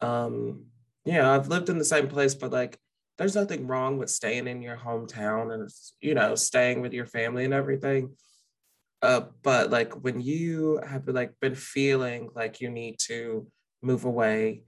um 0.00 0.64
know 1.04 1.30
i've 1.30 1.48
lived 1.48 1.68
in 1.68 1.78
the 1.78 1.84
same 1.84 2.08
place 2.08 2.34
but 2.34 2.52
like 2.52 2.78
there's 3.16 3.34
nothing 3.34 3.66
wrong 3.66 3.96
with 3.98 4.10
staying 4.10 4.46
in 4.48 4.60
your 4.60 4.76
hometown 4.76 5.52
and 5.54 5.70
you 6.00 6.14
know 6.14 6.34
staying 6.34 6.80
with 6.80 6.92
your 6.92 7.06
family 7.06 7.44
and 7.44 7.54
everything 7.54 8.14
uh 9.02 9.22
but 9.42 9.70
like 9.70 9.92
when 10.04 10.20
you 10.20 10.80
have 10.86 11.06
like 11.08 11.32
been 11.40 11.54
feeling 11.54 12.28
like 12.34 12.60
you 12.60 12.70
need 12.70 12.98
to 12.98 13.46
move 13.82 14.04
away 14.04 14.64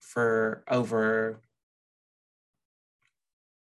for 0.00 0.64
over 0.68 1.40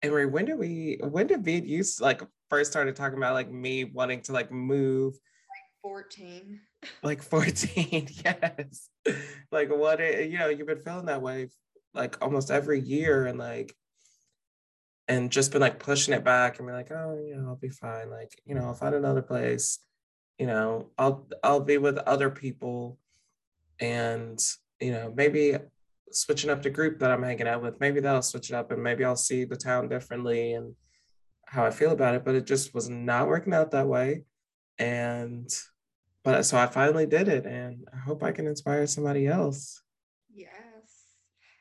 Emery, 0.02 0.26
when 0.26 0.44
did 0.44 0.58
we 0.58 0.98
when 1.02 1.26
did 1.26 1.46
me 1.46 1.56
and 1.56 1.66
you 1.66 1.82
like 1.98 2.20
first 2.50 2.70
started 2.70 2.94
talking 2.94 3.16
about 3.16 3.32
like 3.32 3.50
me 3.50 3.84
wanting 3.84 4.20
to 4.20 4.32
like 4.32 4.52
move 4.52 5.14
Like 5.14 5.82
14. 5.82 6.60
Like 7.02 7.22
14 7.30 8.08
yes. 8.24 8.88
Like 9.50 9.70
what 9.70 10.00
it, 10.00 10.30
you 10.30 10.38
know 10.38 10.48
you've 10.48 10.66
been 10.66 10.80
feeling 10.80 11.06
that 11.06 11.22
way 11.22 11.48
like 11.92 12.20
almost 12.22 12.50
every 12.50 12.80
year 12.80 13.26
and 13.26 13.38
like 13.38 13.74
and 15.06 15.30
just 15.30 15.52
been 15.52 15.60
like 15.60 15.78
pushing 15.78 16.14
it 16.14 16.24
back 16.24 16.58
and 16.58 16.66
be 16.66 16.72
like 16.72 16.90
oh 16.90 17.18
you 17.24 17.36
know 17.36 17.48
i'll 17.48 17.56
be 17.56 17.68
fine. 17.68 18.10
Like 18.10 18.32
you 18.44 18.54
know 18.54 18.64
i'll 18.64 18.74
find 18.74 18.94
another 18.94 19.22
place 19.22 19.78
you 20.38 20.46
know 20.46 20.90
i'll 20.98 21.28
i'll 21.44 21.60
be 21.60 21.78
with 21.78 21.96
other 21.98 22.28
people 22.28 22.98
and 23.80 24.40
you 24.80 24.90
know 24.90 25.12
maybe 25.14 25.56
switching 26.10 26.50
up 26.50 26.62
the 26.62 26.70
group 26.70 26.98
that 26.98 27.10
i'm 27.12 27.22
hanging 27.22 27.46
out 27.46 27.62
with 27.62 27.78
maybe 27.78 28.00
that'll 28.00 28.22
switch 28.22 28.50
it 28.50 28.54
up 28.56 28.72
and 28.72 28.82
maybe 28.82 29.04
i'll 29.04 29.14
see 29.14 29.44
the 29.44 29.56
town 29.56 29.88
differently 29.88 30.54
and 30.54 30.74
how 31.46 31.64
i 31.64 31.70
feel 31.70 31.92
about 31.92 32.16
it 32.16 32.24
but 32.24 32.34
it 32.34 32.46
just 32.46 32.74
was 32.74 32.88
not 32.88 33.28
working 33.28 33.54
out 33.54 33.70
that 33.70 33.86
way. 33.86 34.22
And 34.78 35.48
but 36.25 36.45
so 36.47 36.57
I 36.57 36.66
finally 36.66 37.07
did 37.07 37.28
it, 37.28 37.45
and 37.45 37.87
I 37.93 37.99
hope 37.99 38.23
I 38.23 38.33
can 38.33 38.47
inspire 38.47 38.87
somebody 38.87 39.26
else. 39.26 39.83
Yes. 40.35 40.49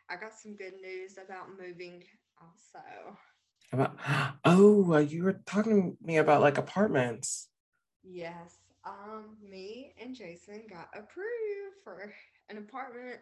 I 0.09 0.15
got 0.15 0.33
some 0.33 0.55
good 0.55 0.73
news 0.81 1.17
about 1.23 1.49
moving 1.59 2.03
also. 2.41 3.17
About 3.71 3.97
oh, 4.45 4.93
uh, 4.93 4.99
you 4.99 5.23
were 5.23 5.41
talking 5.45 5.97
to 5.97 6.05
me 6.05 6.17
about 6.17 6.41
like 6.41 6.57
apartments. 6.57 7.49
Yes. 8.03 8.57
Um, 8.85 9.37
me 9.49 9.93
and 10.01 10.15
Jason 10.15 10.63
got 10.69 10.89
approved 10.93 11.77
for 11.83 12.13
an 12.49 12.57
apartment. 12.57 13.19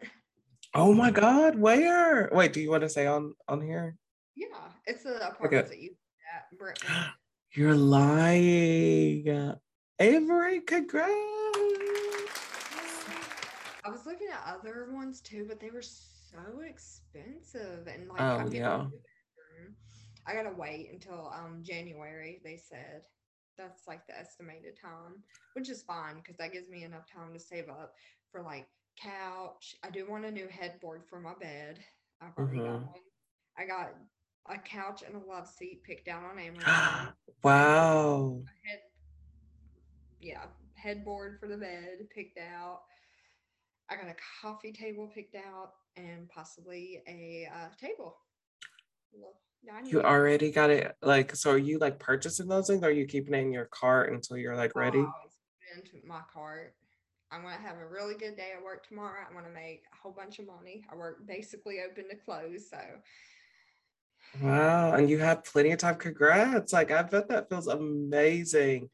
Oh 0.74 0.94
my 0.94 1.10
God, 1.10 1.58
where? 1.58 2.30
Wait, 2.32 2.52
do 2.52 2.60
you 2.60 2.70
want 2.70 2.82
to 2.82 2.88
say 2.88 3.06
on 3.06 3.34
on 3.48 3.60
here? 3.60 3.96
Yeah, 4.34 4.46
it's 4.86 5.02
the 5.04 5.28
apartments 5.28 5.70
that 5.70 5.80
you 5.80 5.94
at 6.34 6.58
Brentwood. 6.58 6.90
You're 7.54 7.74
lying, 7.74 9.54
Avery. 10.02 10.60
Congrats. 10.62 11.08
I 13.84 13.90
was 13.90 14.04
looking 14.04 14.26
at 14.32 14.52
other 14.52 14.88
ones 14.92 15.20
too, 15.20 15.44
but 15.48 15.60
they 15.60 15.70
were 15.70 15.82
so 15.82 16.38
expensive 16.68 17.86
and 17.86 18.08
like 18.08 18.18
Oh, 18.20 18.38
I'm 18.38 18.50
getting 18.50 18.60
yeah. 18.60 18.86
I 20.26 20.34
gotta 20.34 20.54
wait 20.56 20.90
until 20.92 21.32
um 21.32 21.62
January, 21.62 22.40
they 22.44 22.56
said. 22.56 23.02
That's 23.56 23.86
like 23.86 24.04
the 24.08 24.18
estimated 24.18 24.76
time, 24.80 25.22
which 25.54 25.68
is 25.70 25.82
fine 25.82 26.16
because 26.16 26.36
that 26.38 26.52
gives 26.52 26.68
me 26.68 26.82
enough 26.82 27.06
time 27.06 27.32
to 27.32 27.38
save 27.38 27.68
up 27.68 27.94
for 28.32 28.42
like 28.42 28.66
couch. 29.00 29.76
I 29.84 29.90
do 29.90 30.08
want 30.10 30.24
a 30.24 30.30
new 30.32 30.48
headboard 30.48 31.02
for 31.08 31.20
my 31.20 31.34
bed. 31.40 31.78
I've 32.20 32.36
already 32.36 32.58
got 32.58 32.80
Mhm. 32.80 32.86
one. 32.86 33.00
I 33.56 33.66
got 33.66 33.94
a 34.48 34.58
couch 34.58 35.02
and 35.06 35.14
a 35.14 35.26
love 35.28 35.46
seat 35.46 35.84
picked 35.84 36.08
out 36.08 36.24
on 36.24 36.38
Amazon. 36.40 37.14
wow. 37.44 38.42
head, 38.64 38.80
yeah, 40.22 40.44
headboard 40.74 41.38
for 41.38 41.48
the 41.48 41.56
bed 41.56 42.08
picked 42.14 42.38
out. 42.38 42.82
I 43.90 43.96
got 43.96 44.06
a 44.06 44.16
coffee 44.40 44.72
table 44.72 45.10
picked 45.12 45.34
out 45.34 45.72
and 45.96 46.28
possibly 46.28 47.02
a 47.06 47.48
uh, 47.52 47.68
table. 47.78 48.16
You 49.84 50.02
already 50.02 50.50
got 50.50 50.70
it. 50.70 50.96
Like, 51.02 51.36
so 51.36 51.50
are 51.52 51.58
you 51.58 51.78
like 51.78 51.98
purchasing 51.98 52.48
those 52.48 52.68
things? 52.68 52.82
Or 52.82 52.86
are 52.86 52.90
you 52.90 53.06
keeping 53.06 53.34
it 53.34 53.38
in 53.38 53.52
your 53.52 53.66
cart 53.66 54.12
until 54.12 54.36
you're 54.36 54.56
like 54.56 54.72
Oh, 54.74 54.80
ready? 54.80 54.98
always 54.98 55.36
into 55.76 56.06
my 56.06 56.20
cart. 56.32 56.74
I'm 57.30 57.42
gonna 57.42 57.56
have 57.56 57.78
a 57.78 57.86
really 57.86 58.14
good 58.14 58.36
day 58.36 58.52
at 58.56 58.62
work 58.62 58.86
tomorrow. 58.86 59.24
I'm 59.26 59.34
gonna 59.34 59.54
make 59.54 59.84
a 59.92 59.96
whole 60.02 60.12
bunch 60.12 60.38
of 60.38 60.46
money. 60.46 60.84
I 60.90 60.96
work 60.96 61.26
basically 61.26 61.78
open 61.80 62.08
to 62.10 62.16
close, 62.16 62.68
so 62.70 62.78
Wow, 64.40 64.94
and 64.94 65.10
you 65.10 65.18
have 65.18 65.44
plenty 65.44 65.72
of 65.72 65.78
time. 65.78 65.96
Congrats. 65.96 66.72
Like 66.72 66.90
I 66.90 67.02
bet 67.02 67.28
that 67.28 67.48
feels 67.48 67.68
amazing. 67.68 68.90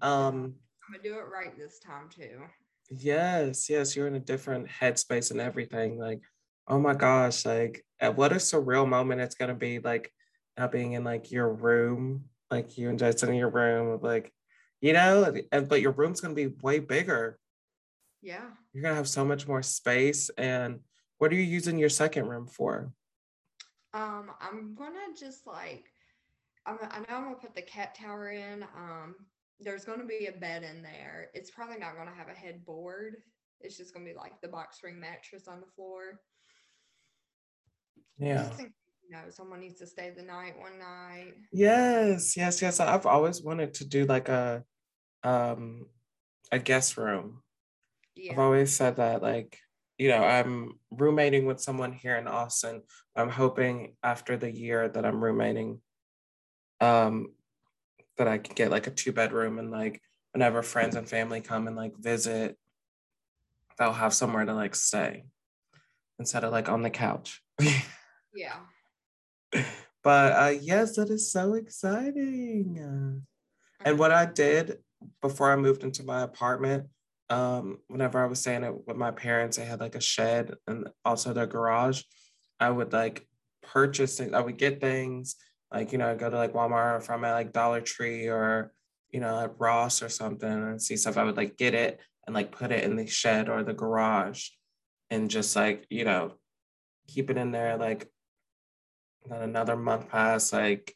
Um, 0.00 0.54
I'm 0.86 0.94
gonna 0.94 1.02
do 1.02 1.18
it 1.18 1.24
right 1.32 1.56
this 1.56 1.78
time 1.78 2.08
too. 2.08 2.42
yes, 2.90 3.70
yes, 3.70 3.96
you're 3.96 4.08
in 4.08 4.16
a 4.16 4.20
different 4.20 4.68
headspace 4.68 5.30
and 5.30 5.40
everything. 5.40 5.98
Like, 5.98 6.20
oh 6.68 6.78
my 6.78 6.94
gosh, 6.94 7.44
like 7.46 7.84
uh, 8.00 8.10
what 8.10 8.32
a 8.32 8.36
surreal 8.36 8.88
moment 8.88 9.20
it's 9.20 9.34
gonna 9.34 9.54
be 9.54 9.78
like 9.78 10.12
now 10.58 10.68
being 10.68 10.92
in 10.92 11.04
like 11.04 11.30
your 11.30 11.52
room, 11.52 12.24
like 12.50 12.76
you 12.76 12.90
and 12.90 12.98
Jason 12.98 13.30
in 13.30 13.36
your 13.36 13.50
room, 13.50 13.98
like, 14.02 14.32
you 14.80 14.92
know, 14.92 15.34
and 15.52 15.68
but 15.68 15.80
your 15.80 15.92
room's 15.92 16.20
gonna 16.20 16.34
be 16.34 16.48
way 16.62 16.78
bigger. 16.78 17.38
Yeah. 18.20 18.50
You're 18.72 18.82
gonna 18.82 18.94
have 18.94 19.08
so 19.08 19.24
much 19.24 19.46
more 19.46 19.62
space. 19.62 20.30
And 20.36 20.80
what 21.18 21.32
are 21.32 21.36
you 21.36 21.42
using 21.42 21.78
your 21.78 21.88
second 21.88 22.26
room 22.26 22.46
for? 22.46 22.92
Um, 23.94 24.30
I'm 24.40 24.74
gonna 24.74 25.14
just 25.18 25.46
like, 25.46 25.84
I'm, 26.66 26.78
I 26.82 26.98
know 27.00 27.16
I'm 27.16 27.24
gonna 27.24 27.36
put 27.36 27.54
the 27.54 27.62
cat 27.62 27.94
tower 27.94 28.30
in. 28.30 28.62
Um, 28.76 29.14
there's 29.62 29.84
gonna 29.84 30.04
be 30.04 30.26
a 30.26 30.32
bed 30.32 30.62
in 30.62 30.82
there. 30.82 31.30
It's 31.34 31.50
probably 31.50 31.78
not 31.78 31.96
gonna 31.96 32.14
have 32.14 32.28
a 32.28 32.38
headboard. 32.38 33.16
It's 33.60 33.76
just 33.76 33.94
gonna 33.94 34.06
be 34.06 34.14
like 34.14 34.40
the 34.40 34.48
box 34.48 34.78
spring 34.78 35.00
mattress 35.00 35.48
on 35.48 35.60
the 35.60 35.66
floor. 35.66 36.20
Yeah. 38.18 38.48
Just 38.48 38.60
in 38.60 38.66
case, 38.66 38.74
you 39.04 39.10
know, 39.10 39.22
someone 39.30 39.60
needs 39.60 39.78
to 39.80 39.86
stay 39.86 40.10
the 40.10 40.22
night 40.22 40.54
one 40.58 40.78
night. 40.78 41.34
Yes, 41.52 42.36
yes, 42.36 42.62
yes. 42.62 42.80
I've 42.80 43.06
always 43.06 43.42
wanted 43.42 43.74
to 43.74 43.84
do 43.84 44.04
like 44.04 44.28
a 44.28 44.64
um 45.24 45.86
a 46.50 46.58
guest 46.58 46.96
room. 46.96 47.42
I've 48.30 48.38
always 48.38 48.76
said 48.76 48.96
that 48.96 49.22
like 49.22 49.58
you 49.98 50.08
know, 50.08 50.24
I'm 50.24 50.80
roommating 50.90 51.46
with 51.46 51.60
someone 51.60 51.92
here 51.92 52.16
in 52.16 52.26
Austin. 52.26 52.82
I'm 53.14 53.28
hoping 53.28 53.94
after 54.02 54.36
the 54.36 54.50
year 54.50 54.88
that 54.88 55.04
I'm 55.04 55.22
roommating, 55.22 55.80
um, 56.80 57.28
that 58.18 58.28
I 58.28 58.38
can 58.38 58.54
get 58.54 58.70
like 58.70 58.86
a 58.86 58.90
two 58.90 59.12
bedroom 59.12 59.58
and 59.58 59.70
like 59.70 60.00
whenever 60.32 60.62
friends 60.62 60.96
and 60.96 61.08
family 61.08 61.40
come 61.40 61.66
and 61.66 61.76
like 61.76 61.96
visit, 61.98 62.56
they'll 63.78 63.92
have 63.92 64.14
somewhere 64.14 64.44
to 64.44 64.54
like 64.54 64.74
stay 64.74 65.24
instead 66.18 66.44
of 66.44 66.52
like 66.52 66.68
on 66.68 66.82
the 66.82 66.90
couch. 66.90 67.42
Yeah. 68.34 68.60
but 70.02 70.32
uh, 70.32 70.54
yes, 70.58 70.96
that 70.96 71.10
is 71.10 71.30
so 71.30 71.52
exciting. 71.52 73.22
And 73.84 73.98
what 73.98 74.10
I 74.10 74.24
did 74.24 74.78
before 75.20 75.52
I 75.52 75.56
moved 75.56 75.84
into 75.84 76.02
my 76.02 76.22
apartment, 76.22 76.86
um, 77.28 77.78
whenever 77.88 78.22
I 78.22 78.26
was 78.26 78.40
staying 78.40 78.64
it 78.64 78.86
with 78.86 78.96
my 78.96 79.10
parents, 79.10 79.58
they 79.58 79.66
had 79.66 79.80
like 79.80 79.94
a 79.94 80.00
shed 80.00 80.54
and 80.66 80.88
also 81.04 81.32
their 81.32 81.46
garage. 81.46 82.02
I 82.58 82.70
would 82.70 82.94
like 82.94 83.26
purchase 83.62 84.16
things. 84.16 84.32
I 84.32 84.40
would 84.40 84.56
get 84.56 84.80
things 84.80 85.36
like 85.72 85.92
you 85.92 85.98
know 85.98 86.14
go 86.16 86.30
to 86.30 86.36
like 86.36 86.52
Walmart 86.52 86.96
or 86.96 87.00
from 87.00 87.24
at 87.24 87.32
like 87.32 87.52
Dollar 87.52 87.80
Tree 87.80 88.28
or 88.28 88.72
you 89.10 89.20
know 89.20 89.40
at 89.40 89.58
Ross 89.58 90.02
or 90.02 90.08
something 90.08 90.50
and 90.50 90.80
see 90.80 90.96
stuff. 90.96 91.16
I 91.16 91.24
would 91.24 91.36
like 91.36 91.56
get 91.56 91.74
it 91.74 92.00
and 92.26 92.34
like 92.34 92.52
put 92.52 92.70
it 92.70 92.84
in 92.84 92.96
the 92.96 93.06
shed 93.06 93.48
or 93.48 93.62
the 93.62 93.74
garage, 93.74 94.48
and 95.10 95.30
just 95.30 95.56
like 95.56 95.86
you 95.90 96.04
know 96.04 96.34
keep 97.08 97.30
it 97.30 97.36
in 97.36 97.52
there. 97.52 97.76
Like 97.76 98.08
then 99.28 99.42
another 99.42 99.76
month 99.76 100.08
passed, 100.08 100.52
like 100.52 100.94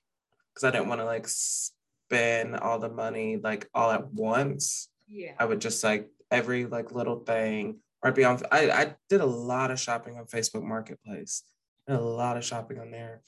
because 0.55 0.65
I 0.65 0.71
didn't 0.71 0.89
want 0.89 1.01
to 1.01 1.05
like 1.05 1.27
spend 1.29 2.57
all 2.57 2.79
the 2.79 2.89
money 2.89 3.37
like 3.37 3.69
all 3.75 3.91
at 3.91 4.13
once. 4.13 4.89
Yeah. 5.09 5.33
I 5.39 5.45
would 5.45 5.61
just 5.61 5.83
like 5.85 6.11
every 6.31 6.67
like 6.67 6.93
little 6.93 7.21
thing 7.21 7.79
or 8.03 8.09
I'd 8.09 8.15
be 8.15 8.25
on 8.25 8.41
I, 8.51 8.71
I 8.71 8.95
did 9.09 9.21
a 9.21 9.27
lot 9.27 9.71
of 9.71 9.79
shopping 9.79 10.17
on 10.19 10.27
Facebook 10.27 10.65
Marketplace. 10.65 11.43
a 11.89 11.97
lot 11.97 12.37
of 12.37 12.45
shopping 12.45 12.79
on 12.81 12.91
there. 12.91 13.23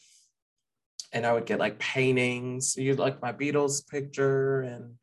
And 1.12 1.24
I 1.24 1.32
would 1.32 1.46
get 1.46 1.58
like 1.58 1.78
paintings. 1.78 2.76
You 2.76 2.94
like 2.94 3.22
my 3.22 3.32
Beatles 3.32 3.86
picture 3.88 4.60
and 4.60 4.94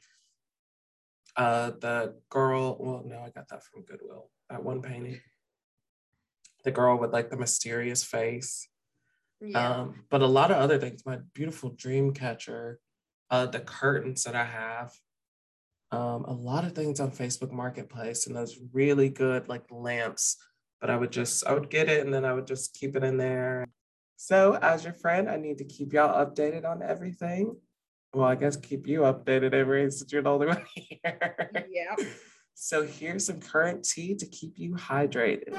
uh 1.35 1.71
the 1.81 2.15
girl, 2.29 2.77
well, 2.79 3.03
no, 3.05 3.19
I 3.19 3.29
got 3.29 3.49
that 3.49 3.63
from 3.63 3.83
Goodwill. 3.83 4.29
That 4.49 4.63
one 4.63 4.81
painting. 4.81 5.19
The 6.63 6.71
girl 6.71 6.97
with 6.97 7.11
like 7.11 7.29
the 7.29 7.37
mysterious 7.37 8.03
face. 8.03 8.67
Yeah. 9.41 9.79
Um, 9.79 10.05
but 10.09 10.21
a 10.21 10.27
lot 10.27 10.51
of 10.51 10.57
other 10.57 10.77
things, 10.77 11.05
my 11.05 11.19
beautiful 11.33 11.71
dream 11.71 12.13
catcher, 12.13 12.79
uh, 13.29 13.47
the 13.47 13.59
curtains 13.59 14.23
that 14.23 14.35
I 14.35 14.45
have, 14.45 14.93
um, 15.91 16.25
a 16.25 16.33
lot 16.33 16.63
of 16.65 16.73
things 16.73 16.99
on 16.99 17.11
Facebook 17.11 17.51
Marketplace 17.51 18.27
and 18.27 18.35
those 18.35 18.57
really 18.73 19.09
good 19.09 19.47
like 19.47 19.65
lamps. 19.69 20.37
But 20.81 20.89
I 20.89 20.97
would 20.97 21.11
just, 21.11 21.45
I 21.45 21.53
would 21.53 21.69
get 21.69 21.89
it 21.89 22.05
and 22.05 22.13
then 22.13 22.25
I 22.25 22.33
would 22.33 22.47
just 22.47 22.73
keep 22.73 22.95
it 22.95 23.03
in 23.03 23.17
there. 23.17 23.65
So, 24.17 24.55
as 24.55 24.83
your 24.83 24.93
friend, 24.93 25.29
I 25.29 25.37
need 25.37 25.57
to 25.57 25.65
keep 25.65 25.93
y'all 25.93 26.25
updated 26.25 26.65
on 26.65 26.81
everything. 26.81 27.57
Well, 28.13 28.27
I 28.27 28.35
guess 28.35 28.55
keep 28.55 28.87
you 28.87 29.01
updated 29.01 29.53
every 29.53 29.91
since 29.91 30.11
you're 30.11 30.21
the 30.21 30.29
only 30.29 30.47
one 30.47 30.63
here. 30.73 31.67
Yeah. 31.69 31.95
So, 32.53 32.83
here's 32.83 33.25
some 33.25 33.41
current 33.41 33.83
tea 33.83 34.15
to 34.15 34.25
keep 34.25 34.57
you 34.57 34.75
hydrated. 34.75 35.53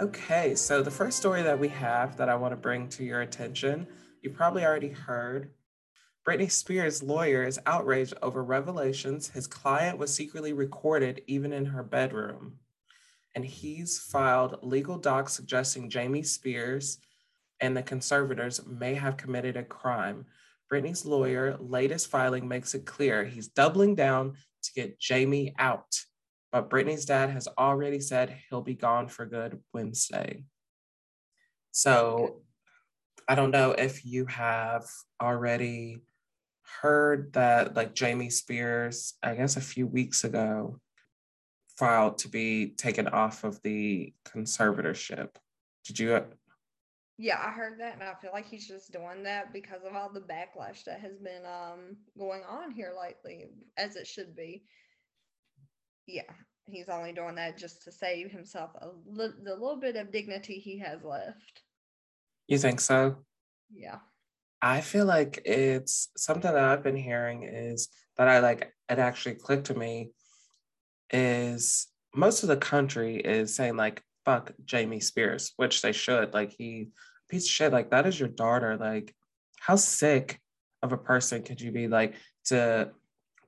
Okay, 0.00 0.54
so 0.54 0.82
the 0.82 0.90
first 0.90 1.18
story 1.18 1.42
that 1.42 1.58
we 1.58 1.68
have 1.68 2.16
that 2.16 2.30
I 2.30 2.34
want 2.34 2.52
to 2.52 2.56
bring 2.56 2.88
to 2.88 3.04
your 3.04 3.20
attention, 3.20 3.86
you 4.22 4.30
probably 4.30 4.64
already 4.64 4.88
heard. 4.88 5.50
Britney 6.26 6.50
Spears' 6.50 7.02
lawyer 7.02 7.42
is 7.42 7.58
outraged 7.66 8.14
over 8.22 8.44
revelations 8.44 9.28
his 9.28 9.46
client 9.46 9.98
was 9.98 10.14
secretly 10.14 10.52
recorded 10.52 11.22
even 11.26 11.52
in 11.52 11.64
her 11.66 11.82
bedroom. 11.82 12.58
And 13.34 13.44
he's 13.44 13.98
filed 13.98 14.58
legal 14.62 14.98
docs 14.98 15.32
suggesting 15.32 15.88
Jamie 15.88 16.22
Spears 16.22 16.98
and 17.60 17.76
the 17.76 17.82
conservators 17.82 18.64
may 18.66 18.94
have 18.94 19.16
committed 19.16 19.56
a 19.56 19.62
crime. 19.62 20.26
Britney's 20.72 21.04
lawyer 21.04 21.56
latest 21.58 22.08
filing 22.08 22.46
makes 22.46 22.74
it 22.74 22.86
clear 22.86 23.24
he's 23.24 23.48
doubling 23.48 23.94
down 23.94 24.36
to 24.62 24.72
get 24.74 25.00
Jamie 25.00 25.54
out 25.58 26.04
but 26.52 26.68
Britney's 26.68 27.04
dad 27.04 27.30
has 27.30 27.48
already 27.58 28.00
said 28.00 28.36
he'll 28.48 28.60
be 28.60 28.74
gone 28.74 29.08
for 29.08 29.24
good 29.24 29.60
Wednesday. 29.72 30.44
So 31.70 32.42
I 33.28 33.36
don't 33.36 33.52
know 33.52 33.72
if 33.72 34.04
you 34.04 34.26
have 34.26 34.84
already 35.22 35.98
heard 36.80 37.32
that, 37.34 37.74
like 37.74 37.94
Jamie 37.94 38.30
Spears, 38.30 39.14
I 39.22 39.34
guess 39.34 39.56
a 39.56 39.60
few 39.60 39.86
weeks 39.86 40.24
ago, 40.24 40.78
filed 41.78 42.18
to 42.18 42.28
be 42.28 42.70
taken 42.76 43.08
off 43.08 43.44
of 43.44 43.60
the 43.62 44.12
conservatorship. 44.24 45.30
Did 45.86 45.98
you? 45.98 46.24
Yeah, 47.18 47.38
I 47.38 47.50
heard 47.50 47.80
that, 47.80 47.94
and 47.94 48.02
I 48.02 48.14
feel 48.20 48.30
like 48.32 48.46
he's 48.46 48.66
just 48.66 48.92
doing 48.92 49.22
that 49.24 49.52
because 49.52 49.84
of 49.84 49.94
all 49.94 50.10
the 50.10 50.20
backlash 50.20 50.84
that 50.84 51.00
has 51.00 51.18
been 51.18 51.44
um 51.44 51.96
going 52.18 52.42
on 52.48 52.70
here 52.70 52.92
lately, 52.98 53.46
as 53.76 53.96
it 53.96 54.06
should 54.06 54.34
be 54.34 54.64
yeah, 56.10 56.22
he's 56.66 56.88
only 56.88 57.12
doing 57.12 57.34
that 57.36 57.58
just 57.58 57.82
to 57.82 57.92
save 57.92 58.30
himself 58.30 58.70
a 58.80 58.88
li- 59.06 59.34
the 59.42 59.52
little 59.52 59.78
bit 59.78 59.96
of 59.96 60.12
dignity 60.12 60.54
he 60.54 60.78
has 60.78 61.02
left. 61.04 61.62
You 62.48 62.58
think 62.58 62.80
so? 62.80 63.16
Yeah. 63.72 63.98
I 64.62 64.80
feel 64.80 65.06
like 65.06 65.42
it's 65.44 66.08
something 66.16 66.52
that 66.52 66.64
I've 66.64 66.82
been 66.82 66.96
hearing 66.96 67.44
is 67.44 67.88
that 68.16 68.28
I 68.28 68.40
like 68.40 68.72
it 68.88 68.98
actually 68.98 69.36
clicked 69.36 69.66
to 69.66 69.74
me 69.74 70.10
is 71.10 71.86
most 72.14 72.42
of 72.42 72.48
the 72.48 72.56
country 72.56 73.16
is 73.16 73.54
saying 73.54 73.76
like 73.76 74.02
fuck 74.24 74.52
Jamie 74.64 75.00
Spears, 75.00 75.52
which 75.56 75.82
they 75.82 75.92
should. 75.92 76.34
Like 76.34 76.50
he 76.50 76.88
piece 77.28 77.44
of 77.44 77.50
shit, 77.50 77.72
like 77.72 77.90
that 77.90 78.06
is 78.06 78.18
your 78.18 78.28
daughter. 78.28 78.76
Like 78.76 79.14
how 79.60 79.76
sick 79.76 80.40
of 80.82 80.92
a 80.92 80.98
person 80.98 81.42
could 81.42 81.60
you 81.60 81.70
be 81.72 81.88
like 81.88 82.14
to 82.46 82.90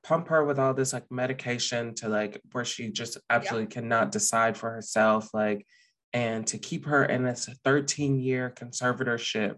pump 0.03 0.27
her 0.27 0.43
with 0.43 0.59
all 0.59 0.73
this 0.73 0.93
like 0.93 1.09
medication 1.11 1.95
to 1.95 2.09
like 2.09 2.41
where 2.51 2.65
she 2.65 2.89
just 2.89 3.17
absolutely 3.29 3.67
yeah. 3.69 3.81
cannot 3.81 4.11
decide 4.11 4.57
for 4.57 4.69
herself 4.69 5.29
like 5.33 5.65
and 6.11 6.45
to 6.45 6.57
keep 6.57 6.85
her 6.85 7.05
in 7.05 7.23
this 7.23 7.49
13 7.63 8.19
year 8.19 8.53
conservatorship 8.55 9.55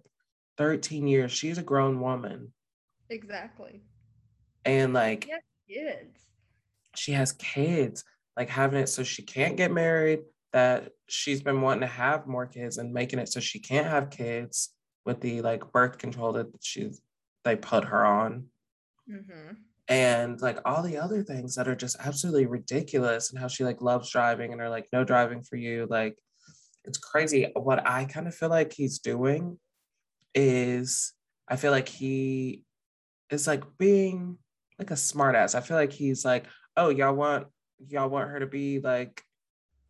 13 0.57 1.07
years 1.07 1.31
she's 1.31 1.57
a 1.57 1.63
grown 1.63 1.99
woman. 1.99 2.53
Exactly. 3.09 3.83
And 4.63 4.93
like 4.93 5.29
she 5.67 5.73
kids. 5.75 6.19
she 6.95 7.11
has 7.11 7.31
kids 7.33 8.03
like 8.35 8.49
having 8.49 8.79
it 8.79 8.89
so 8.89 9.03
she 9.03 9.21
can't 9.21 9.57
get 9.57 9.71
married 9.71 10.21
that 10.53 10.89
she's 11.07 11.41
been 11.41 11.61
wanting 11.61 11.81
to 11.81 11.87
have 11.87 12.27
more 12.27 12.45
kids 12.45 12.77
and 12.77 12.93
making 12.93 13.19
it 13.19 13.29
so 13.29 13.39
she 13.39 13.59
can't 13.59 13.87
have 13.87 14.09
kids 14.09 14.69
with 15.05 15.21
the 15.21 15.41
like 15.41 15.71
birth 15.71 15.97
control 15.97 16.33
that 16.33 16.47
she's 16.61 17.01
they 17.43 17.55
put 17.55 17.85
her 17.85 18.05
on. 18.05 18.45
Mm-hmm. 19.09 19.53
And 19.87 20.41
like 20.41 20.57
all 20.65 20.81
the 20.81 20.97
other 20.97 21.21
things 21.21 21.53
that 21.55 21.67
are 21.67 21.75
just 21.75 21.97
absolutely 21.99 22.47
ridiculous 22.47 23.29
and 23.29 23.39
how 23.39 23.47
she 23.47 23.63
like 23.63 23.81
loves 23.81 24.09
driving 24.09 24.51
and 24.51 24.59
are 24.59 24.69
like 24.69 24.87
no 24.91 25.03
driving 25.03 25.43
for 25.43 25.57
you 25.57 25.87
like 25.89 26.17
it's 26.85 26.97
crazy. 26.97 27.51
What 27.53 27.87
i 27.87 28.05
kind 28.05 28.27
of 28.27 28.35
feel 28.35 28.49
like 28.49 28.73
he's 28.73 28.99
doing 28.99 29.59
is 30.35 31.13
i 31.47 31.55
feel 31.55 31.71
like 31.71 31.89
he 31.89 32.63
is 33.31 33.47
like 33.47 33.63
being 33.77 34.37
like 34.77 34.91
a 34.91 34.95
smartass 34.95 35.55
i 35.55 35.61
feel 35.61 35.77
like 35.77 35.93
he's 35.93 36.23
like 36.23 36.45
oh 36.77 36.89
y'all 36.89 37.15
want 37.15 37.47
y'all 37.87 38.09
want 38.09 38.29
her 38.29 38.39
to 38.39 38.45
be 38.45 38.79
like 38.79 39.23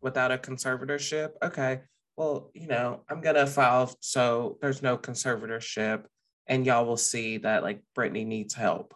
without 0.00 0.32
a 0.32 0.38
conservatorship 0.38 1.32
okay 1.42 1.80
well 2.16 2.50
you 2.54 2.66
know 2.66 3.02
i'm 3.10 3.20
gonna 3.20 3.46
file 3.46 3.92
so 4.00 4.56
there's 4.60 4.82
no 4.82 4.96
conservatorship 4.96 6.04
and 6.46 6.64
y'all 6.64 6.86
will 6.86 6.96
see 6.96 7.38
that 7.38 7.62
like 7.62 7.82
britney 7.96 8.24
needs 8.24 8.54
help 8.54 8.94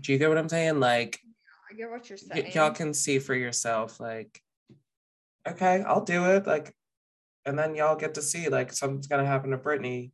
do 0.00 0.12
you 0.12 0.18
get 0.18 0.28
what 0.28 0.38
I'm 0.38 0.48
saying? 0.48 0.80
Like, 0.80 1.20
I 1.70 1.74
get 1.74 1.90
what 1.90 2.08
you're 2.08 2.18
saying. 2.18 2.44
Y- 2.46 2.52
y'all 2.54 2.70
can 2.70 2.94
see 2.94 3.18
for 3.18 3.34
yourself, 3.34 4.00
like, 4.00 4.40
okay, 5.46 5.82
I'll 5.86 6.04
do 6.04 6.24
it. 6.26 6.46
Like, 6.46 6.74
and 7.48 7.58
then 7.58 7.74
y'all 7.74 7.96
get 7.96 8.12
to 8.14 8.22
see 8.22 8.48
like 8.50 8.72
something's 8.72 9.06
gonna 9.06 9.24
happen 9.24 9.50
to 9.50 9.58
Britney. 9.58 10.12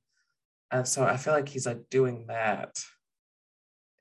And 0.71 0.87
so 0.87 1.05
I 1.05 1.17
feel 1.17 1.35
like 1.35 1.49
he's 1.49 1.67
like 1.67 1.91
doing 1.91 2.27
that. 2.29 2.79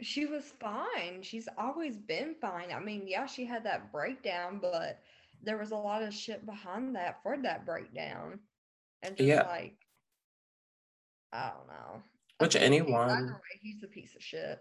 She 0.02 0.26
was 0.26 0.44
fine. 0.60 1.22
She's 1.22 1.48
always 1.58 1.98
been 1.98 2.36
fine. 2.40 2.72
I 2.72 2.80
mean, 2.80 3.04
yeah, 3.08 3.26
she 3.26 3.46
had 3.46 3.66
that 3.66 3.92
breakdown, 3.92 4.60
but 4.62 5.00
there 5.42 5.58
was 5.58 5.72
a 5.72 5.76
lot 5.76 6.04
of 6.04 6.14
shit 6.14 6.46
behind 6.46 6.96
that 6.96 7.22
for 7.24 7.38
that 7.42 7.66
breakdown. 7.66 8.40
And 9.02 9.18
just 9.18 9.28
yeah. 9.28 9.48
like 9.48 9.78
I 11.32 11.50
don't 11.50 11.68
know. 11.68 12.04
Which 12.38 12.56
anyone 12.56 13.28
way, 13.28 13.60
he's 13.62 13.84
a 13.84 13.88
piece 13.88 14.16
of 14.16 14.22
shit. 14.22 14.60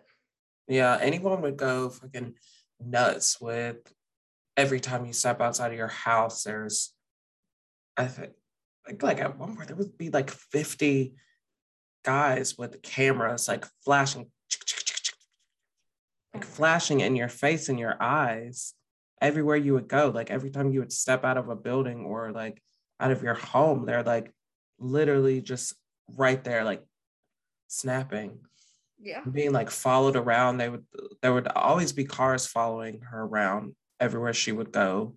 Yeah, 0.66 0.98
anyone 0.98 1.42
would 1.42 1.58
go 1.58 1.90
fucking 1.90 2.34
nuts 2.80 3.38
with 3.38 3.76
every 4.56 4.80
time 4.80 5.04
you 5.04 5.12
step 5.12 5.42
outside 5.42 5.72
of 5.72 5.78
your 5.78 5.88
house, 5.88 6.44
there's 6.44 6.94
I 7.96 8.06
think 8.06 8.32
like, 8.86 9.02
like 9.02 9.20
at 9.20 9.38
one 9.38 9.56
point 9.56 9.68
there 9.68 9.76
would 9.76 9.96
be 9.96 10.10
like 10.10 10.30
50 10.30 11.14
guys 12.04 12.58
with 12.58 12.82
cameras 12.82 13.46
like 13.46 13.64
flashing 13.84 14.30
like 16.34 16.44
mm. 16.44 16.48
flashing 16.48 17.00
in 17.00 17.16
your 17.16 17.28
face 17.28 17.68
and 17.68 17.78
your 17.78 17.96
eyes 18.00 18.74
everywhere 19.20 19.56
you 19.56 19.72
would 19.74 19.88
go. 19.88 20.10
Like 20.10 20.30
every 20.30 20.50
time 20.50 20.70
you 20.70 20.80
would 20.80 20.92
step 20.92 21.24
out 21.24 21.38
of 21.38 21.48
a 21.48 21.56
building 21.56 22.04
or 22.04 22.32
like 22.32 22.60
out 23.00 23.12
of 23.12 23.22
your 23.22 23.34
home, 23.34 23.86
they're 23.86 24.02
like 24.02 24.32
literally 24.78 25.40
just 25.40 25.74
right 26.16 26.42
there, 26.42 26.64
like 26.64 26.84
snapping. 27.68 28.40
Yeah. 29.00 29.22
Being 29.24 29.52
like 29.52 29.70
followed 29.70 30.16
around. 30.16 30.58
They 30.58 30.68
would 30.68 30.84
there 31.22 31.32
would 31.32 31.48
always 31.48 31.92
be 31.92 32.04
cars 32.04 32.46
following 32.46 33.00
her 33.00 33.22
around 33.22 33.74
everywhere 33.98 34.32
she 34.32 34.52
would 34.52 34.72
go. 34.72 35.14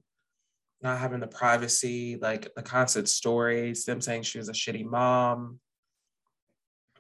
Not 0.81 0.99
having 0.99 1.19
the 1.19 1.27
privacy, 1.27 2.17
like 2.17 2.53
the 2.55 2.61
constant 2.61 3.09
stories, 3.09 3.85
them 3.85 4.01
saying 4.01 4.23
she 4.23 4.38
was 4.38 4.49
a 4.49 4.53
shitty 4.53 4.85
mom. 4.85 5.59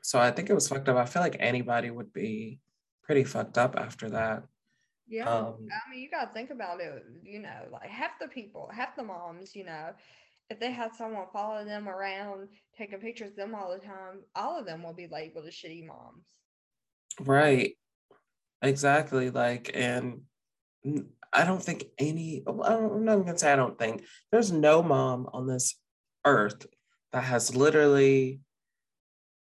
So 0.01 0.19
I 0.19 0.31
think 0.31 0.49
it 0.49 0.53
was 0.53 0.67
fucked 0.67 0.87
up. 0.89 0.97
I 0.97 1.05
feel 1.05 1.21
like 1.21 1.37
anybody 1.39 1.89
would 1.89 2.13
be 2.13 2.59
pretty 3.03 3.23
fucked 3.23 3.57
up 3.57 3.75
after 3.77 4.09
that. 4.11 4.43
Yeah. 5.07 5.29
Um, 5.29 5.67
I 5.71 5.89
mean, 5.89 6.01
you 6.01 6.09
got 6.09 6.25
to 6.25 6.33
think 6.33 6.49
about 6.49 6.79
it. 6.79 7.03
You 7.23 7.39
know, 7.39 7.67
like 7.71 7.89
half 7.89 8.19
the 8.19 8.27
people, 8.27 8.69
half 8.73 8.95
the 8.95 9.03
moms, 9.03 9.55
you 9.55 9.65
know, 9.65 9.91
if 10.49 10.59
they 10.59 10.71
had 10.71 10.93
someone 10.95 11.25
follow 11.33 11.65
them 11.65 11.89
around, 11.89 12.49
taking 12.77 12.99
pictures 12.99 13.31
of 13.31 13.35
them 13.35 13.55
all 13.55 13.71
the 13.71 13.85
time, 13.85 14.21
all 14.35 14.59
of 14.59 14.65
them 14.65 14.83
will 14.83 14.93
be 14.93 15.07
labeled 15.07 15.45
as 15.47 15.53
shitty 15.53 15.85
moms. 15.85 16.25
Right. 17.19 17.77
Exactly. 18.61 19.29
Like, 19.29 19.71
and 19.73 20.21
I 21.35 21.43
don't 21.43 21.61
think 21.61 21.85
any, 21.97 22.43
I'm 22.47 23.05
not 23.05 23.25
to 23.25 23.37
say 23.37 23.51
I 23.51 23.55
don't 23.55 23.77
think, 23.77 24.03
there's 24.31 24.51
no 24.51 24.81
mom 24.81 25.27
on 25.33 25.47
this 25.47 25.75
earth 26.25 26.65
that 27.11 27.23
has 27.23 27.55
literally 27.55 28.39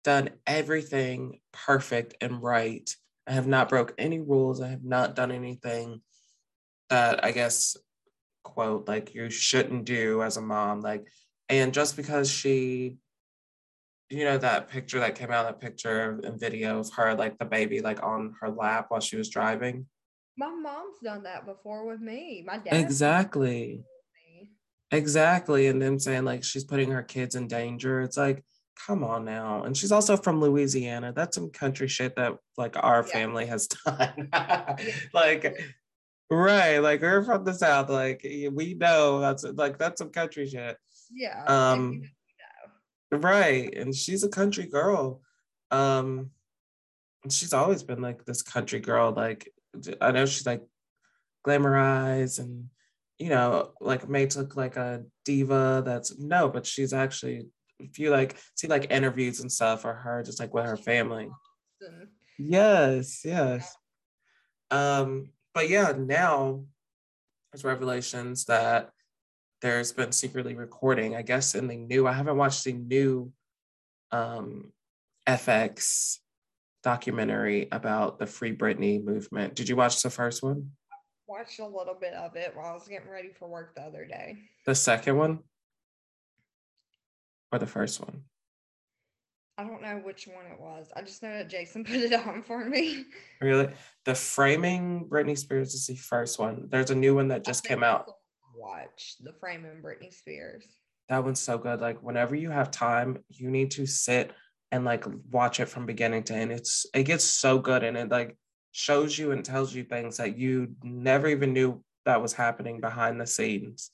done 0.04 0.32
everything 0.46 1.40
perfect 1.52 2.16
and 2.20 2.42
right 2.42 2.94
I 3.28 3.32
have 3.32 3.48
not 3.48 3.70
broke 3.70 3.94
any 3.98 4.20
rules. 4.20 4.62
I 4.62 4.70
have 4.70 4.84
not 4.84 5.16
done 5.16 5.32
anything 5.32 6.02
that 6.90 7.24
I 7.24 7.32
guess 7.32 7.78
quote 8.44 8.88
like 8.88 9.14
you 9.16 9.30
shouldn't 9.30 9.86
do 9.86 10.22
as 10.22 10.38
a 10.38 10.42
mom. 10.42 10.82
Like, 10.82 11.08
and 11.50 11.74
just 11.74 11.96
because 11.96 12.30
she, 12.30 12.98
you 14.10 14.26
know, 14.26 14.38
that 14.38 14.70
picture 14.70 15.00
that 15.00 15.16
came 15.16 15.32
out, 15.32 15.46
that 15.46 15.62
picture 15.62 16.20
and 16.24 16.40
video 16.40 16.80
of 16.80 16.92
her 16.94 17.16
like 17.16 17.38
the 17.38 17.46
baby 17.46 17.80
like 17.80 18.04
on 18.04 18.36
her 18.42 18.50
lap 18.50 18.88
while 18.90 19.00
she 19.00 19.16
was 19.16 19.30
driving. 19.30 19.86
My 20.38 20.50
mom's 20.50 20.98
done 21.04 21.24
that 21.24 21.46
before 21.46 21.86
with 21.86 22.00
me. 22.00 22.44
My 22.46 22.58
dad. 22.58 22.74
Exactly. 22.74 23.84
Exactly. 24.92 25.68
And 25.68 25.82
them 25.82 26.00
saying 26.00 26.24
like 26.24 26.44
she's 26.44 26.64
putting 26.64 26.92
her 26.92 27.04
kids 27.04 27.36
in 27.36 27.48
danger. 27.48 28.02
It's 28.02 28.18
like, 28.18 28.44
come 28.86 29.04
on 29.04 29.26
now. 29.26 29.64
And 29.64 29.76
she's 29.76 29.92
also 29.92 30.18
from 30.18 30.40
Louisiana. 30.40 31.14
That's 31.16 31.36
some 31.36 31.50
country 31.50 31.88
shit 31.88 32.16
that 32.16 32.38
like 32.58 32.76
our 32.78 33.04
yeah. 33.08 33.14
family 33.14 33.46
has 33.48 33.68
done. 33.86 34.30
like, 35.14 35.58
right. 36.30 36.80
Like 36.80 37.02
we're 37.02 37.24
from 37.24 37.44
the 37.44 37.54
South. 37.54 37.90
Like 37.90 38.22
we 38.24 38.76
know 38.76 39.20
that's 39.20 39.44
like 39.44 39.78
that's 39.78 40.00
some 40.00 40.10
country 40.10 40.48
shit. 40.48 40.78
Yeah. 41.12 41.44
Um 41.46 42.04
right. 43.12 43.74
And 43.76 43.96
she's 43.96 44.24
a 44.24 44.30
country 44.30 44.66
girl. 44.66 45.22
Um 45.72 46.32
she's 47.30 47.54
always 47.54 47.84
been 47.84 48.02
like 48.02 48.26
this 48.26 48.42
country 48.42 48.80
girl. 48.80 49.12
Like 49.12 49.50
I 50.02 50.12
know 50.12 50.26
she's 50.26 50.46
like 50.46 50.62
glamorized 51.46 52.40
and 52.40 52.70
you 53.20 53.30
know, 53.30 53.72
like 53.80 54.10
made 54.10 54.32
to 54.32 54.40
look 54.40 54.56
like 54.56 54.76
a 54.76 55.04
diva 55.24 55.82
that's 55.86 56.18
no, 56.18 56.50
but 56.50 56.66
she's 56.66 56.94
actually 56.94 57.48
if 57.80 58.00
you 58.00 58.10
like 58.10 58.38
see 58.56 58.68
like 58.68 58.92
interviews 58.92 59.40
and 59.40 59.52
stuff 59.52 59.86
or 59.86 59.94
her 59.94 60.24
just 60.24 60.40
like 60.40 60.54
with 60.54 60.66
her 60.66 60.78
family. 60.78 61.30
Yes, 62.38 63.22
yes. 63.24 63.76
Um, 64.72 65.30
but 65.54 65.70
yeah, 65.70 65.94
now 65.98 66.64
there's 67.52 67.64
revelations 67.64 68.46
that 68.46 68.90
there's 69.62 69.92
been 69.94 70.12
secretly 70.12 70.56
recording. 70.56 71.16
I 71.16 71.22
guess 71.22 71.56
in 71.56 71.68
the 71.68 71.78
new, 71.78 72.08
I 72.08 72.14
haven't 72.14 72.38
watched 72.38 72.64
the 72.64 72.74
new 72.74 73.32
um 74.12 74.72
FX 75.28 76.18
documentary 76.84 77.68
about 77.72 78.20
the 78.20 78.26
Free 78.26 78.56
Britney 78.56 79.04
movement. 79.04 79.56
Did 79.56 79.70
you 79.70 79.76
watch 79.76 80.02
the 80.02 80.10
first 80.10 80.44
one? 80.44 80.70
Watched 81.28 81.60
a 81.60 81.66
little 81.66 81.98
bit 82.00 82.14
of 82.14 82.36
it 82.36 82.54
while 82.56 82.68
I 82.68 82.74
was 82.74 82.88
getting 82.88 83.10
ready 83.10 83.30
for 83.38 83.48
work 83.48 83.76
the 83.76 83.82
other 83.82 84.06
day. 84.06 84.38
The 84.66 84.76
second 84.76 85.18
one? 85.18 85.40
or 87.54 87.60
the 87.60 87.68
first 87.68 88.02
one? 88.02 88.24
I 89.58 89.64
don't 89.64 89.84
know 89.84 90.02
which 90.04 90.28
one 90.28 90.48
it 90.48 90.60
was. 90.60 90.88
I 90.96 91.04
just 91.04 91.22
know 91.22 91.32
that 91.32 91.50
Jason 91.50 91.84
put 91.86 91.96
it 91.96 92.14
on 92.14 92.42
for 92.42 92.66
me. 92.66 93.06
Really? 93.40 93.70
The 94.04 94.16
Framing 94.16 95.08
Britney 95.08 95.38
Spears 95.38 95.76
is 95.76 95.86
the 95.86 95.96
first 95.96 96.40
one. 96.40 96.68
There's 96.70 96.90
a 96.90 96.96
new 96.96 97.16
one 97.16 97.28
that 97.28 97.46
just 97.46 97.64
came 97.64 97.84
out. 97.84 98.10
Watch 98.56 99.16
the 99.22 99.34
Framing 99.40 99.82
Britney 99.84 100.12
Spears. 100.12 100.66
That 101.10 101.24
one's 101.24 101.40
so 101.40 101.58
good. 101.58 101.80
Like 101.80 102.02
whenever 102.02 102.36
you 102.36 102.50
have 102.50 102.72
time, 102.72 103.24
you 103.30 103.52
need 103.52 103.72
to 103.72 103.86
sit 103.86 104.32
and 104.74 104.84
like 104.84 105.06
watch 105.30 105.60
it 105.60 105.68
from 105.70 105.86
beginning 105.86 106.24
to 106.24 106.34
end. 106.34 106.52
It's 106.52 106.88
it 106.96 107.04
gets 107.04 107.24
so 107.24 107.60
good 107.60 107.84
and 107.84 107.96
it 107.96 108.10
like 108.10 108.36
shows 108.72 109.18
you 109.18 109.32
and 109.32 109.46
tells 109.46 109.74
you 109.74 109.84
things 109.84 110.18
that 110.18 110.36
you 110.36 110.76
never 110.82 111.28
even 111.28 111.54
knew 111.54 111.84
that 112.06 112.20
was 112.20 112.34
happening 112.34 112.82
behind 112.82 113.22
the 113.22 113.28
scenes. 113.28 113.92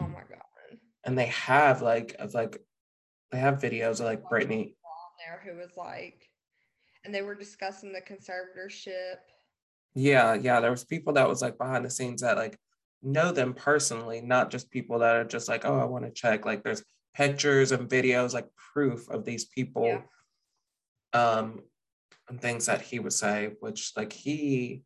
Oh 0.00 0.08
my 0.08 0.20
god. 0.20 0.78
And 1.04 1.18
they 1.18 1.26
have 1.26 1.82
like 1.82 2.16
of 2.18 2.32
like 2.32 2.58
they 3.30 3.38
have 3.38 3.60
videos 3.60 4.00
of 4.00 4.06
like 4.06 4.22
Britney 4.24 4.72
there 5.20 5.42
who 5.44 5.60
was 5.60 5.76
like, 5.76 6.30
and 7.04 7.14
they 7.14 7.20
were 7.20 7.34
discussing 7.34 7.92
the 7.92 8.00
conservatorship. 8.00 9.16
Yeah, 9.94 10.32
yeah. 10.32 10.60
There 10.60 10.70
was 10.70 10.84
people 10.84 11.12
that 11.12 11.28
was 11.28 11.42
like 11.42 11.58
behind 11.58 11.84
the 11.84 11.90
scenes 11.90 12.22
that 12.22 12.38
like 12.38 12.58
know 13.02 13.32
them 13.32 13.52
personally, 13.52 14.22
not 14.22 14.50
just 14.50 14.70
people 14.70 15.00
that 15.00 15.16
are 15.16 15.24
just 15.24 15.46
like, 15.46 15.66
oh, 15.66 15.78
I 15.78 15.82
mm. 15.82 15.90
want 15.90 16.06
to 16.06 16.10
check. 16.10 16.46
Like 16.46 16.64
there's 16.64 16.82
pictures 17.14 17.72
and 17.72 17.88
videos, 17.88 18.32
like 18.32 18.48
proof 18.72 19.08
of 19.08 19.24
these 19.24 19.44
people. 19.44 19.86
Yeah. 19.86 20.00
Um, 21.12 21.62
and 22.28 22.40
things 22.40 22.66
that 22.66 22.80
he 22.80 23.00
would 23.00 23.12
say, 23.12 23.50
which 23.60 23.92
like 23.96 24.12
he 24.12 24.82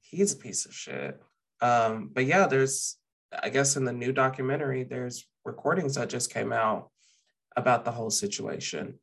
he's 0.00 0.32
a 0.32 0.36
piece 0.36 0.64
of 0.64 0.72
shit. 0.72 1.20
Um, 1.60 2.10
but 2.12 2.24
yeah, 2.24 2.46
there's 2.46 2.96
I 3.42 3.50
guess 3.50 3.76
in 3.76 3.84
the 3.84 3.92
new 3.92 4.12
documentary, 4.12 4.84
there's 4.84 5.26
recordings 5.44 5.96
that 5.96 6.08
just 6.08 6.32
came 6.32 6.52
out 6.52 6.90
about 7.56 7.84
the 7.84 7.90
whole 7.90 8.10
situation 8.10 8.98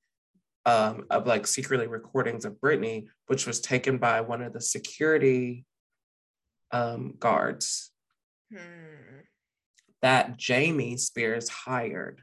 um, 0.66 1.06
of 1.10 1.28
like 1.28 1.46
secretly 1.46 1.88
recordings 1.88 2.46
of 2.46 2.54
Britney, 2.54 3.08
which 3.28 3.46
was 3.46 3.60
taken 3.60 3.98
by 3.98 4.22
one 4.22 4.42
of 4.42 4.54
the 4.54 4.62
security 4.62 5.66
um, 6.72 7.14
guards 7.20 7.92
hmm. 8.52 8.58
That 10.04 10.38
Jamie 10.38 10.98
Spears 10.98 11.50
hired. 11.50 12.22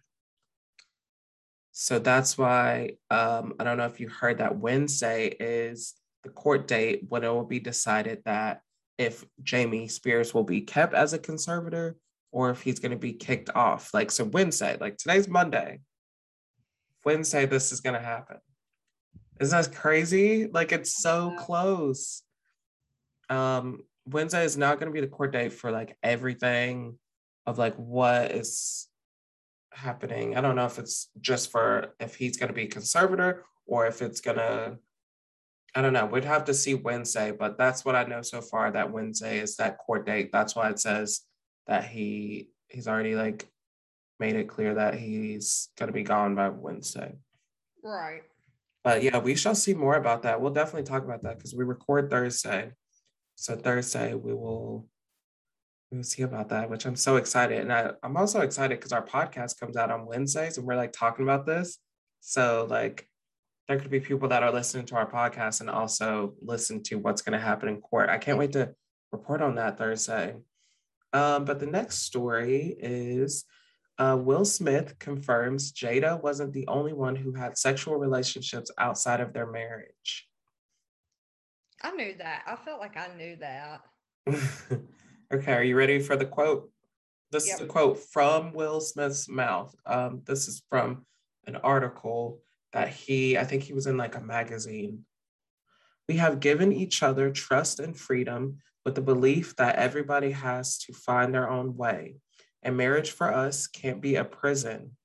So 1.72 1.98
that's 1.98 2.38
why 2.38 2.92
um, 3.10 3.54
I 3.58 3.64
don't 3.64 3.78
know 3.78 3.86
if 3.86 3.98
you 3.98 4.08
heard 4.08 4.38
that 4.38 4.58
Wednesday 4.58 5.28
is 5.28 5.94
the 6.22 6.30
court 6.30 6.68
date 6.68 7.06
when 7.08 7.24
it 7.24 7.28
will 7.28 7.44
be 7.44 7.58
decided 7.58 8.22
that 8.26 8.60
if 8.98 9.24
Jamie 9.42 9.88
Spears 9.88 10.32
will 10.32 10.44
be 10.44 10.60
kept 10.60 10.94
as 10.94 11.14
a 11.14 11.18
conservator 11.18 11.96
or 12.30 12.50
if 12.50 12.60
he's 12.60 12.78
going 12.78 12.92
to 12.92 12.98
be 12.98 13.14
kicked 13.14 13.50
off. 13.54 13.92
Like, 13.92 14.10
so 14.10 14.24
Wednesday, 14.24 14.76
like 14.78 14.98
today's 14.98 15.26
Monday. 15.26 15.80
Wednesday 17.04 17.46
this 17.46 17.72
is 17.72 17.80
gonna 17.80 18.00
happen. 18.00 18.36
Isn't 19.40 19.58
that 19.58 19.74
crazy? 19.74 20.46
Like 20.46 20.72
it's 20.72 21.00
so 21.00 21.34
close. 21.38 22.22
Um, 23.28 23.80
Wednesday 24.04 24.44
is 24.44 24.56
not 24.56 24.78
gonna 24.78 24.90
be 24.90 25.00
the 25.00 25.06
court 25.06 25.32
date 25.32 25.52
for 25.52 25.70
like 25.70 25.96
everything 26.02 26.98
of 27.46 27.58
like 27.58 27.74
what 27.76 28.32
is 28.32 28.88
happening. 29.72 30.36
I 30.36 30.40
don't 30.40 30.56
know 30.56 30.66
if 30.66 30.78
it's 30.78 31.08
just 31.20 31.50
for 31.50 31.94
if 32.00 32.14
he's 32.14 32.36
gonna 32.36 32.52
be 32.52 32.66
conservator 32.66 33.44
or 33.66 33.86
if 33.86 34.02
it's 34.02 34.20
gonna 34.20 34.78
I 35.74 35.82
don't 35.82 35.92
know. 35.92 36.06
We'd 36.06 36.24
have 36.24 36.46
to 36.46 36.54
see 36.54 36.74
Wednesday, 36.74 37.30
but 37.30 37.56
that's 37.56 37.84
what 37.84 37.94
I 37.94 38.02
know 38.04 38.22
so 38.22 38.40
far. 38.40 38.72
That 38.72 38.90
Wednesday 38.90 39.38
is 39.38 39.56
that 39.56 39.78
court 39.78 40.04
date. 40.04 40.30
That's 40.32 40.56
why 40.56 40.68
it 40.70 40.80
says 40.80 41.20
that 41.66 41.84
he 41.84 42.48
he's 42.68 42.88
already 42.88 43.14
like 43.14 43.48
made 44.18 44.36
it 44.36 44.48
clear 44.48 44.74
that 44.74 44.94
he's 44.94 45.70
going 45.78 45.86
to 45.86 45.92
be 45.92 46.02
gone 46.02 46.34
by 46.34 46.48
Wednesday. 46.48 47.14
Right. 47.82 48.22
But 48.84 49.02
yeah, 49.02 49.18
we 49.18 49.34
shall 49.34 49.54
see 49.54 49.74
more 49.74 49.96
about 49.96 50.22
that. 50.22 50.40
We'll 50.40 50.52
definitely 50.52 50.84
talk 50.84 51.04
about 51.04 51.22
that 51.22 51.38
because 51.38 51.54
we 51.54 51.64
record 51.64 52.10
Thursday. 52.10 52.72
So 53.36 53.56
Thursday 53.56 54.14
we 54.14 54.34
will 54.34 54.86
we 55.90 55.98
will 55.98 56.04
see 56.04 56.22
about 56.22 56.48
that, 56.50 56.70
which 56.70 56.86
I'm 56.86 56.96
so 56.96 57.16
excited. 57.16 57.60
And 57.60 57.72
I, 57.72 57.90
I'm 58.02 58.16
also 58.16 58.40
excited 58.40 58.78
because 58.78 58.92
our 58.92 59.04
podcast 59.04 59.58
comes 59.58 59.76
out 59.76 59.90
on 59.90 60.06
Wednesdays 60.06 60.56
and 60.56 60.66
we're 60.66 60.76
like 60.76 60.92
talking 60.92 61.24
about 61.24 61.46
this. 61.46 61.78
So 62.20 62.66
like 62.70 63.08
there 63.66 63.78
could 63.78 63.90
be 63.90 64.00
people 64.00 64.28
that 64.28 64.42
are 64.42 64.52
listening 64.52 64.86
to 64.86 64.96
our 64.96 65.10
podcast 65.10 65.60
and 65.60 65.70
also 65.70 66.34
listen 66.40 66.82
to 66.84 66.96
what's 66.96 67.22
going 67.22 67.38
to 67.38 67.44
happen 67.44 67.68
in 67.68 67.80
court. 67.80 68.08
I 68.08 68.18
can't 68.18 68.38
wait 68.38 68.52
to 68.52 68.72
report 69.10 69.42
on 69.42 69.56
that 69.56 69.78
Thursday. 69.78 70.36
Um, 71.12 71.44
but 71.44 71.58
the 71.58 71.66
next 71.66 72.02
story 72.02 72.76
is 72.78 73.44
uh, 73.98 74.16
Will 74.18 74.44
Smith 74.44 74.98
confirms 74.98 75.72
Jada 75.72 76.22
wasn't 76.22 76.52
the 76.52 76.68
only 76.68 76.92
one 76.92 77.16
who 77.16 77.32
had 77.32 77.58
sexual 77.58 77.96
relationships 77.96 78.70
outside 78.78 79.20
of 79.20 79.32
their 79.32 79.50
marriage. 79.50 80.28
I 81.82 81.90
knew 81.92 82.14
that. 82.18 82.44
I 82.46 82.56
felt 82.56 82.80
like 82.80 82.96
I 82.96 83.08
knew 83.16 83.36
that. 83.36 83.80
okay, 85.32 85.52
are 85.52 85.62
you 85.62 85.76
ready 85.76 86.00
for 86.00 86.16
the 86.16 86.26
quote? 86.26 86.70
This 87.30 87.46
Yep. 87.48 87.54
is 87.54 87.60
a 87.62 87.66
quote 87.66 87.98
from 87.98 88.52
Will 88.52 88.80
Smith's 88.80 89.28
mouth. 89.28 89.74
Um, 89.86 90.22
this 90.24 90.48
is 90.48 90.62
from 90.68 91.06
an 91.46 91.56
article 91.56 92.42
that 92.72 92.88
he, 92.88 93.38
I 93.38 93.44
think 93.44 93.62
he 93.62 93.72
was 93.72 93.86
in 93.86 93.96
like 93.96 94.16
a 94.16 94.20
magazine. 94.20 95.04
We 96.08 96.16
have 96.16 96.40
given 96.40 96.72
each 96.72 97.02
other 97.02 97.30
trust 97.30 97.78
and 97.78 97.96
freedom 97.96 98.58
with 98.84 98.96
the 98.96 99.00
belief 99.00 99.54
that 99.56 99.76
everybody 99.76 100.32
has 100.32 100.78
to 100.78 100.92
find 100.92 101.32
their 101.32 101.48
own 101.48 101.76
way. 101.76 102.16
And 102.62 102.76
marriage 102.76 103.12
for 103.12 103.32
us 103.32 103.66
can't 103.66 104.00
be 104.00 104.16
a 104.16 104.24
prison. 104.24 104.96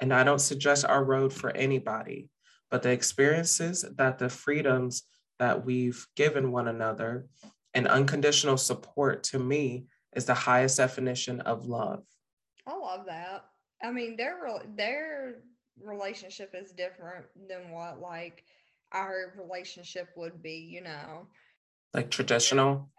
And 0.00 0.12
I 0.12 0.24
don't 0.24 0.40
suggest 0.40 0.84
our 0.84 1.02
road 1.02 1.32
for 1.32 1.50
anybody, 1.50 2.28
but 2.70 2.82
the 2.82 2.90
experiences 2.90 3.84
that 3.96 4.18
the 4.18 4.28
freedoms 4.28 5.04
that 5.38 5.64
we've 5.64 6.06
given 6.14 6.52
one 6.52 6.68
another 6.68 7.26
and 7.74 7.86
unconditional 7.86 8.56
support 8.56 9.22
to 9.24 9.38
me 9.38 9.86
is 10.16 10.24
the 10.24 10.34
highest 10.34 10.76
definition 10.78 11.40
of 11.42 11.66
love. 11.66 12.04
I 12.66 12.76
love 12.76 13.06
that. 13.06 13.44
I 13.82 13.90
mean, 13.90 14.16
their 14.16 14.38
their 14.76 15.36
relationship 15.82 16.50
is 16.54 16.72
different 16.72 17.26
than 17.48 17.70
what 17.70 18.00
like 18.00 18.44
our 18.92 19.34
relationship 19.38 20.08
would 20.16 20.42
be. 20.42 20.68
You 20.70 20.82
know, 20.82 21.26
Like 21.94 22.10
traditional. 22.10 22.90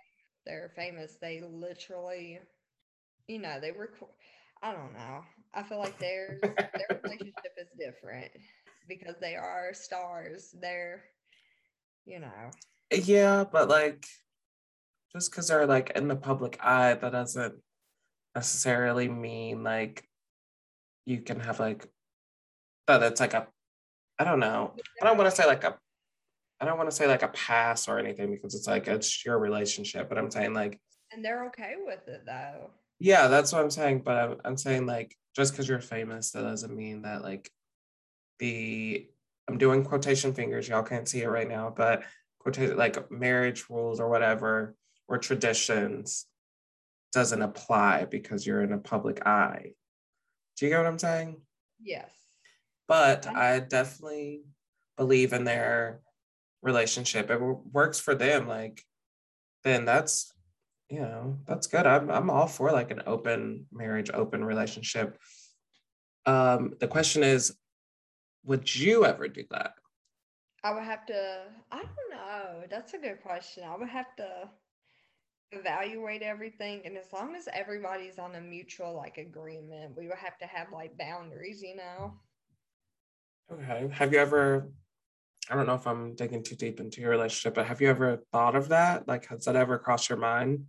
they're 0.46 0.72
famous. 0.76 1.18
They 1.22 1.42
literally, 1.42 2.40
you 3.28 3.40
know, 3.40 3.60
they 3.60 3.72
were. 3.72 3.92
I 4.62 4.72
don't 4.74 4.94
know. 4.94 5.22
I 5.54 5.64
feel 5.64 5.80
like 5.80 5.98
their 6.00 6.40
their 6.42 7.00
relationship 7.04 7.54
is 7.58 7.68
different 7.78 8.32
because 8.88 9.16
they 9.20 9.36
are 9.36 9.74
stars. 9.74 10.56
They're, 10.62 11.04
you 12.06 12.20
know, 12.20 12.52
Yeah, 12.92 13.44
but 13.52 13.68
like 13.70 14.06
just 15.14 15.32
because 15.32 15.48
they're 15.48 15.66
like 15.66 15.92
in 15.96 16.08
the 16.08 16.16
public 16.16 16.60
eye, 16.64 16.94
that 16.94 17.12
doesn't 17.12 17.56
necessarily 18.36 19.08
mean 19.08 19.64
like 19.64 20.08
you 21.06 21.20
can 21.22 21.40
have 21.40 21.60
like 21.60 21.88
that 22.88 23.02
it's 23.04 23.20
like 23.20 23.34
a 23.34 23.48
I 24.20 24.24
don't 24.24 24.40
know. 24.40 24.74
I 25.02 25.06
don't 25.06 25.18
want 25.18 25.30
to 25.30 25.36
say 25.36 25.46
like 25.46 25.64
a 25.64 25.78
I 26.62 26.66
don't 26.66 26.78
want 26.78 26.90
to 26.90 26.96
say 26.96 27.08
like 27.08 27.24
a 27.24 27.30
pass 27.30 27.88
or 27.88 28.00
anything 28.00 28.32
because 28.32 28.54
it's 28.54 28.68
like 28.68 28.88
it's 28.88 29.26
your 29.26 29.40
relationship, 29.40 30.10
but 30.10 30.18
I'm 30.18 30.30
saying 30.30 30.54
like 30.54 30.80
and 31.12 31.24
they're 31.26 31.46
okay 31.48 31.76
with 31.84 32.08
it 32.08 32.24
though. 32.26 32.70
yeah, 33.00 33.28
that's 33.28 33.52
what 33.52 33.64
I'm 33.64 33.72
saying. 33.72 34.02
But 34.06 34.18
I'm, 34.18 34.36
I'm 34.46 34.58
saying 34.58 34.86
like 34.86 35.16
just 35.36 35.54
because 35.54 35.68
you're 35.68 35.80
famous, 35.80 36.32
that 36.32 36.44
doesn't 36.44 36.76
mean 36.76 37.04
that 37.04 37.24
like 37.24 37.50
the 38.40 39.08
I'm 39.48 39.58
doing 39.58 39.84
quotation 39.84 40.34
fingers. 40.34 40.68
Y'all 40.68 40.84
can't 40.84 41.08
see 41.08 41.22
it 41.22 41.30
right 41.30 41.48
now, 41.48 41.74
but 41.76 42.04
quotation 42.40 42.78
like 42.78 43.10
marriage 43.10 43.66
rules 43.70 44.00
or 44.00 44.10
whatever 44.10 44.76
or 45.10 45.18
traditions 45.18 46.28
doesn't 47.12 47.42
apply 47.42 48.06
because 48.06 48.46
you're 48.46 48.62
in 48.62 48.72
a 48.72 48.78
public 48.78 49.26
eye. 49.26 49.74
Do 50.56 50.66
you 50.66 50.72
get 50.72 50.78
what 50.78 50.86
I'm 50.86 51.00
saying? 51.00 51.42
Yes. 51.82 52.12
But 52.88 53.28
I- 53.28 53.60
definitely 53.60 54.44
believe 54.98 55.34
in 55.34 55.44
their 55.44 56.02
relationship. 56.62 57.30
It 57.32 57.42
works 57.42 58.00
for 58.00 58.16
them, 58.16 58.48
like 58.48 58.84
then 59.64 59.86
that's 59.86 60.32
you 60.90 61.00
know 61.00 61.38
that's 61.46 61.68
good. 61.68 61.86
I'm 61.86 62.10
I'm 62.10 62.30
all 62.30 62.48
for 62.48 62.72
like 62.72 62.92
an 62.92 63.04
open 63.06 63.66
marriage, 63.72 64.10
open 64.14 64.44
relationship. 64.44 65.18
Um, 66.26 66.74
the 66.80 66.88
question 66.88 67.24
is, 67.24 67.56
would 68.44 68.74
you 68.76 69.06
ever 69.06 69.28
do 69.28 69.44
that? 69.52 69.74
I 70.64 70.74
would 70.74 70.84
have 70.84 71.06
to, 71.06 71.42
I 71.72 71.78
don't 71.78 72.12
know. 72.12 72.64
That's 72.70 72.94
a 72.94 72.98
good 72.98 73.22
question. 73.22 73.64
I 73.64 73.78
would 73.78 73.88
have 73.88 74.14
to 74.18 74.50
evaluate 75.52 76.22
everything. 76.22 76.82
And 76.86 76.98
as 76.98 77.12
long 77.14 77.36
as 77.36 77.48
everybody's 77.54 78.20
on 78.20 78.36
a 78.36 78.42
mutual 78.42 78.96
like 78.96 79.18
agreement, 79.18 79.96
we 79.98 80.08
would 80.08 80.18
have 80.18 80.38
to 80.40 80.46
have 80.46 80.68
like 80.72 80.98
boundaries, 80.98 81.62
you 81.62 81.76
know? 81.76 82.14
Okay. 83.52 83.90
Have 83.92 84.14
you 84.14 84.20
ever? 84.20 84.70
I 85.50 85.56
don't 85.56 85.66
know 85.66 85.74
if 85.76 85.88
I'm 85.88 86.16
digging 86.16 86.44
too 86.44 86.56
deep 86.56 86.80
into 86.80 87.02
your 87.02 87.10
relationship, 87.10 87.56
but 87.56 87.66
have 87.66 87.82
you 87.82 87.90
ever 87.90 88.20
thought 88.32 88.56
of 88.56 88.70
that? 88.70 89.08
Like, 89.08 89.26
has 89.28 89.46
that 89.46 89.56
ever 89.56 89.80
crossed 89.80 90.10
your 90.10 90.20
mind? 90.20 90.66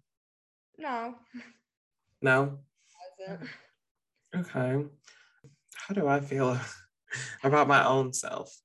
No, 0.79 1.17
No. 2.23 2.61
Okay. 4.35 4.85
How 5.75 5.95
do 5.95 6.07
I 6.07 6.21
feel 6.21 6.59
about 7.45 7.69
my 7.69 7.85
own 7.85 8.15
self? 8.15 8.57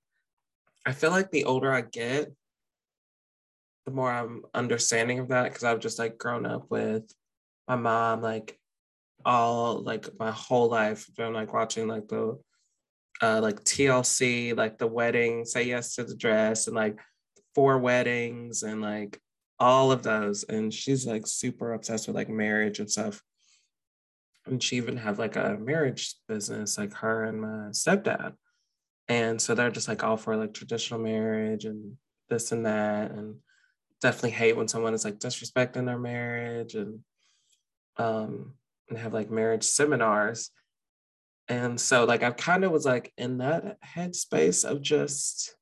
I 0.86 0.94
feel 0.94 1.10
like 1.10 1.32
the 1.32 1.44
older 1.44 1.74
I 1.74 1.82
get, 1.82 2.32
the 3.86 3.92
more 3.92 4.12
I'm 4.12 4.44
understanding 4.54 5.20
of 5.20 5.30
that 5.30 5.46
because 5.46 5.64
I've 5.64 5.80
just 5.80 6.00
like 6.00 6.18
grown 6.18 6.46
up 6.46 6.70
with 6.70 7.04
my 7.68 7.76
mom, 7.76 8.22
like 8.22 8.60
all 9.24 9.82
like 9.82 10.08
my 10.20 10.32
whole 10.32 10.70
life. 10.70 11.08
Been 11.16 11.34
like 11.34 11.54
watching 11.54 11.88
like 11.88 12.08
the 12.08 12.40
uh 13.22 13.42
like 13.42 13.64
TLC, 13.64 14.56
like 14.56 14.78
the 14.78 14.88
wedding, 14.88 15.46
say 15.46 15.64
yes 15.64 15.96
to 15.96 16.04
the 16.04 16.16
dress, 16.16 16.68
and 16.68 16.76
like 16.76 17.00
four 17.54 17.78
weddings 17.80 18.64
and 18.64 18.82
like 18.82 19.20
all 19.60 19.92
of 19.92 20.04
those. 20.04 20.44
And 20.44 20.74
she's 20.74 21.06
like 21.06 21.28
super 21.28 21.74
obsessed 21.74 22.08
with 22.08 22.16
like 22.16 22.30
marriage 22.30 22.80
and 22.80 22.90
stuff 22.90 23.22
and 24.48 24.62
she 24.62 24.78
even 24.78 24.98
had 24.98 25.18
like 25.18 25.36
a 25.36 25.58
marriage 25.60 26.16
business, 26.28 26.78
like 26.78 26.94
her 26.94 27.24
and 27.24 27.42
my 27.42 27.70
stepdad. 27.72 28.34
And 29.08 29.42
so 29.42 29.56
they're 29.56 29.72
just 29.72 29.88
like 29.88 30.04
all 30.04 30.18
for 30.18 30.36
like 30.36 30.54
traditional 30.54 31.00
marriage 31.00 31.66
and 31.66 31.98
this 32.30 32.52
and 32.52 32.66
that, 32.66 33.12
and 33.12 33.36
definitely 34.06 34.30
hate 34.30 34.56
when 34.56 34.68
someone 34.68 34.94
is 34.94 35.04
like 35.04 35.18
disrespecting 35.18 35.88
their 35.88 35.98
marriage 35.98 36.76
and 36.76 37.00
um 37.98 38.54
and 38.88 39.00
have 39.00 39.16
like 39.16 39.32
marriage 39.32 39.64
seminars. 39.64 40.52
And 41.48 41.82
so 41.82 42.06
like 42.06 42.22
I 42.22 42.30
kind 42.30 42.64
of 42.64 42.72
was 42.72 42.86
like 42.86 43.12
in 43.18 43.40
that 43.40 43.82
headspace 43.82 44.64
of 44.64 44.84
just 44.84 45.56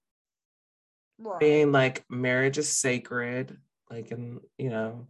Right. 1.18 1.40
being 1.40 1.72
like 1.72 2.04
marriage 2.10 2.58
is 2.58 2.68
sacred, 2.68 3.58
like 3.90 4.12
in 4.12 4.42
you 4.58 4.70
know, 4.70 5.08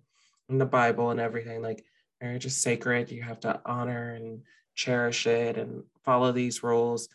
in 0.48 0.60
the 0.60 0.65
Bible 0.67 1.10
and 1.10 1.19
everything, 1.19 1.63
like 1.63 1.84
marriage 2.22 2.46
is 2.46 2.56
sacred. 2.56 3.10
You 3.10 3.24
have 3.24 3.39
to 3.39 3.60
honor 3.65 4.13
and 4.13 4.43
cherish 4.76 5.26
it 5.26 5.58
and 5.58 5.86
follow 6.06 6.32
these 6.32 6.62
rules. 6.62 7.10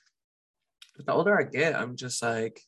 But 0.96 1.06
the 1.06 1.12
older 1.12 1.38
I 1.38 1.44
get, 1.44 1.76
I'm 1.76 1.94
just 1.94 2.20
like, 2.24 2.60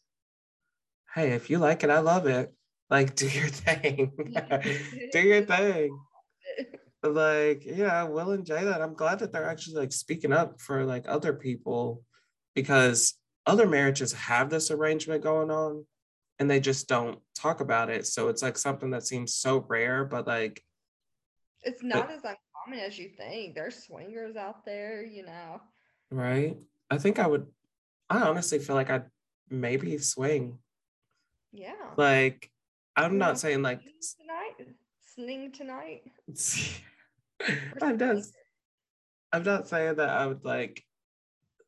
hey, 1.16 1.32
if 1.32 1.50
you 1.50 1.58
like 1.58 1.82
it, 1.82 1.90
I 1.90 1.98
love 1.98 2.28
it. 2.28 2.54
Like, 2.90 3.14
do 3.16 3.28
your 3.28 3.48
thing. 3.48 4.12
do 5.12 5.20
your 5.20 5.42
thing. 5.46 5.98
Like, 7.02 7.64
yeah, 7.64 8.02
we'll 8.02 8.32
and 8.32 8.44
Jay 8.44 8.64
that 8.64 8.82
I'm 8.82 8.94
glad 8.94 9.20
that 9.20 9.32
they're 9.32 9.48
actually 9.48 9.80
like 9.80 9.92
speaking 9.92 10.32
up 10.32 10.60
for 10.60 10.84
like 10.84 11.06
other 11.08 11.32
people 11.32 12.02
because 12.54 13.14
other 13.46 13.66
marriages 13.66 14.12
have 14.12 14.50
this 14.50 14.70
arrangement 14.70 15.22
going 15.22 15.50
on 15.50 15.86
and 16.38 16.50
they 16.50 16.60
just 16.60 16.88
don't 16.88 17.18
talk 17.34 17.60
about 17.60 17.88
it. 17.88 18.06
So 18.06 18.28
it's 18.28 18.42
like 18.42 18.58
something 18.58 18.90
that 18.90 19.06
seems 19.06 19.34
so 19.34 19.64
rare, 19.66 20.04
but 20.04 20.26
like 20.26 20.62
It's 21.62 21.82
not 21.82 22.10
as 22.10 22.18
uncommon 22.18 22.84
as 22.84 22.98
you 22.98 23.10
think. 23.16 23.54
There's 23.54 23.84
swingers 23.84 24.36
out 24.36 24.66
there, 24.66 25.02
you 25.02 25.24
know. 25.24 25.60
Right. 26.10 26.58
I 26.90 26.98
think 26.98 27.18
I 27.18 27.26
would, 27.26 27.46
I 28.10 28.22
honestly 28.22 28.58
feel 28.58 28.76
like 28.76 28.90
I'd 28.90 29.06
maybe 29.48 29.96
swing. 29.98 30.58
Yeah. 31.52 31.72
Like, 31.96 32.50
I'm 32.96 33.18
not 33.18 33.38
saying 33.38 33.62
like, 33.62 33.80
tonight. 33.80 34.74
Sling 35.14 35.52
tonight. 35.52 36.02
I'm 37.82 37.96
not. 37.96 38.16
I'm 39.32 39.42
not 39.44 39.68
saying 39.68 39.96
that 39.96 40.08
I 40.08 40.26
would 40.26 40.44
like 40.44 40.82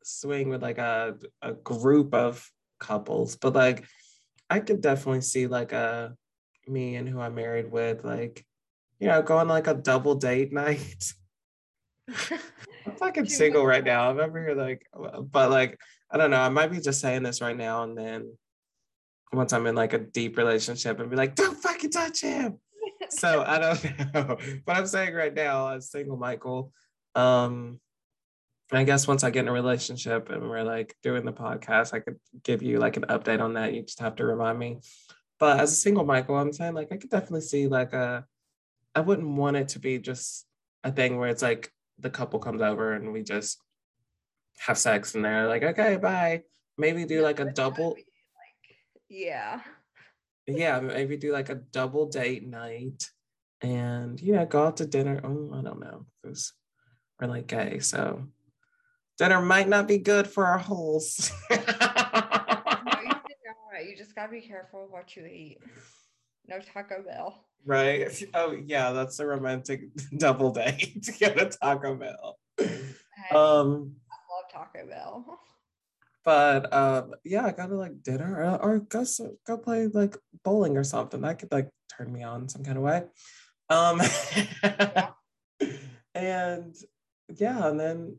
swing 0.02 0.48
with 0.48 0.62
like 0.62 0.78
a, 0.78 1.16
a 1.40 1.52
group 1.52 2.12
of 2.12 2.50
couples, 2.80 3.36
but 3.36 3.54
like, 3.54 3.84
I 4.50 4.60
could 4.60 4.80
definitely 4.80 5.20
see 5.20 5.46
like 5.46 5.72
a 5.72 6.16
me 6.66 6.96
and 6.96 7.08
who 7.08 7.20
I'm 7.20 7.34
married 7.34 7.70
with, 7.70 8.04
like, 8.04 8.44
you 8.98 9.08
know, 9.08 9.22
going 9.22 9.48
like 9.48 9.66
a 9.66 9.74
double 9.74 10.14
date 10.14 10.52
night. 10.52 11.12
I'm 12.08 12.92
fucking 12.98 13.26
single 13.26 13.64
right 13.64 13.84
now. 13.84 14.10
I'm 14.10 14.18
over 14.18 14.40
here 14.40 14.54
like, 14.54 14.86
but 14.92 15.50
like, 15.50 15.80
I 16.10 16.18
don't 16.18 16.30
know. 16.30 16.40
I 16.40 16.48
might 16.48 16.70
be 16.70 16.80
just 16.80 17.00
saying 17.00 17.22
this 17.22 17.40
right 17.40 17.56
now, 17.56 17.84
and 17.84 17.96
then 17.96 18.36
once 19.32 19.52
I'm 19.52 19.66
in 19.66 19.74
like 19.74 19.92
a 19.92 19.98
deep 19.98 20.36
relationship, 20.36 21.00
and 21.00 21.10
be 21.10 21.16
like, 21.16 21.34
don't 21.34 21.56
fucking 21.56 21.90
touch 21.90 22.20
him. 22.20 22.58
So 23.08 23.44
I 23.46 23.58
don't 23.58 23.84
know. 24.14 24.38
But 24.64 24.76
I'm 24.76 24.86
saying 24.86 25.12
right 25.12 25.34
now, 25.34 25.68
as 25.68 25.90
single 25.90 26.16
Michael, 26.16 26.72
um, 27.14 27.78
I 28.70 28.84
guess 28.84 29.06
once 29.06 29.22
I 29.22 29.30
get 29.30 29.40
in 29.40 29.48
a 29.48 29.52
relationship 29.52 30.30
and 30.30 30.48
we're 30.48 30.62
like 30.62 30.96
doing 31.02 31.26
the 31.26 31.32
podcast, 31.32 31.92
I 31.92 32.00
could 32.00 32.16
give 32.42 32.62
you 32.62 32.78
like 32.78 32.96
an 32.96 33.04
update 33.04 33.40
on 33.40 33.54
that. 33.54 33.74
You 33.74 33.82
just 33.82 34.00
have 34.00 34.16
to 34.16 34.24
remind 34.24 34.58
me. 34.58 34.78
But 35.38 35.60
as 35.60 35.72
a 35.72 35.76
single 35.76 36.04
Michael, 36.04 36.36
I'm 36.36 36.52
saying 36.52 36.74
like 36.74 36.90
I 36.90 36.96
could 36.96 37.10
definitely 37.10 37.42
see 37.42 37.66
like 37.66 37.92
a. 37.92 38.24
I 38.94 39.00
wouldn't 39.00 39.36
want 39.36 39.56
it 39.56 39.68
to 39.70 39.78
be 39.78 39.98
just 39.98 40.46
a 40.84 40.92
thing 40.92 41.18
where 41.18 41.28
it's 41.28 41.42
like 41.42 41.70
the 41.98 42.10
couple 42.10 42.38
comes 42.38 42.62
over 42.62 42.92
and 42.92 43.12
we 43.12 43.22
just 43.22 43.58
have 44.58 44.78
sex 44.78 45.14
and 45.14 45.24
they're 45.24 45.48
like, 45.48 45.62
okay, 45.62 45.96
bye. 45.96 46.42
Maybe 46.78 47.04
do 47.04 47.20
like 47.22 47.40
a 47.40 47.46
double. 47.46 47.96
Yeah. 49.12 49.60
yeah, 50.46 50.80
maybe 50.80 51.16
do 51.16 51.32
like 51.32 51.50
a 51.50 51.56
double 51.56 52.06
date 52.06 52.46
night 52.46 53.04
and 53.60 54.20
yeah, 54.20 54.44
go 54.44 54.66
out 54.66 54.78
to 54.78 54.86
dinner. 54.86 55.20
Oh, 55.22 55.50
I 55.54 55.62
don't 55.62 55.80
know. 55.80 56.06
Because 56.22 56.52
we're 57.20 57.28
like 57.28 57.46
gay. 57.46 57.78
So 57.78 58.24
dinner 59.18 59.40
might 59.42 59.68
not 59.68 59.86
be 59.86 59.98
good 59.98 60.26
for 60.26 60.46
our 60.46 60.58
holes. 60.58 61.30
no, 61.50 61.56
you 61.56 61.64
did 61.64 61.68
all 63.48 63.70
right. 63.72 63.86
You 63.88 63.96
just 63.96 64.14
gotta 64.14 64.32
be 64.32 64.40
careful 64.40 64.88
what 64.90 65.14
you 65.14 65.26
eat. 65.26 65.58
No 66.48 66.58
Taco 66.58 67.02
Bell. 67.06 67.44
Right. 67.64 68.10
Oh 68.34 68.56
yeah, 68.66 68.92
that's 68.92 69.20
a 69.20 69.26
romantic 69.26 69.82
double 70.16 70.50
date 70.50 71.02
to 71.04 71.12
get 71.12 71.40
a 71.40 71.46
Taco 71.46 71.94
Bell. 71.94 72.38
Um, 73.30 73.94
I 74.10 74.18
love 74.32 74.50
Taco 74.50 74.86
Bell. 74.88 75.38
But 76.24 76.72
um, 76.72 77.14
yeah, 77.24 77.46
I 77.46 77.52
gotta 77.52 77.74
like 77.74 78.02
dinner 78.02 78.58
or, 78.62 78.62
or 78.62 78.78
go 78.80 79.04
go 79.46 79.58
play 79.58 79.86
like 79.86 80.16
bowling 80.44 80.76
or 80.76 80.84
something. 80.84 81.20
That 81.20 81.38
could 81.38 81.52
like 81.52 81.68
turn 81.96 82.12
me 82.12 82.22
on 82.22 82.48
some 82.48 82.64
kind 82.64 82.78
of 82.78 82.84
way. 82.84 83.04
Um, 83.68 84.00
and 86.14 86.74
yeah, 87.34 87.68
and 87.68 87.80
then 87.80 88.16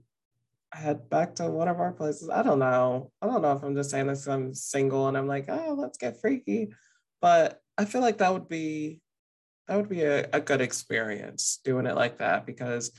I 0.73 0.77
head 0.77 1.09
back 1.09 1.35
to 1.35 1.49
one 1.49 1.67
of 1.67 1.79
our 1.79 1.93
places. 1.93 2.29
I 2.29 2.43
don't 2.43 2.59
know. 2.59 3.11
I 3.21 3.27
don't 3.27 3.41
know 3.41 3.53
if 3.53 3.63
I'm 3.63 3.75
just 3.75 3.91
saying 3.91 4.07
this 4.07 4.27
I'm 4.27 4.53
single 4.53 5.07
and 5.07 5.17
I'm 5.17 5.27
like, 5.27 5.45
oh, 5.49 5.75
let's 5.77 5.97
get 5.97 6.19
freaky. 6.19 6.73
But 7.21 7.61
I 7.77 7.85
feel 7.85 8.01
like 8.01 8.17
that 8.17 8.33
would 8.33 8.49
be 8.49 9.01
that 9.67 9.77
would 9.77 9.89
be 9.89 10.01
a, 10.01 10.27
a 10.33 10.41
good 10.41 10.61
experience 10.61 11.59
doing 11.63 11.85
it 11.85 11.95
like 11.95 12.17
that 12.17 12.45
because 12.45 12.91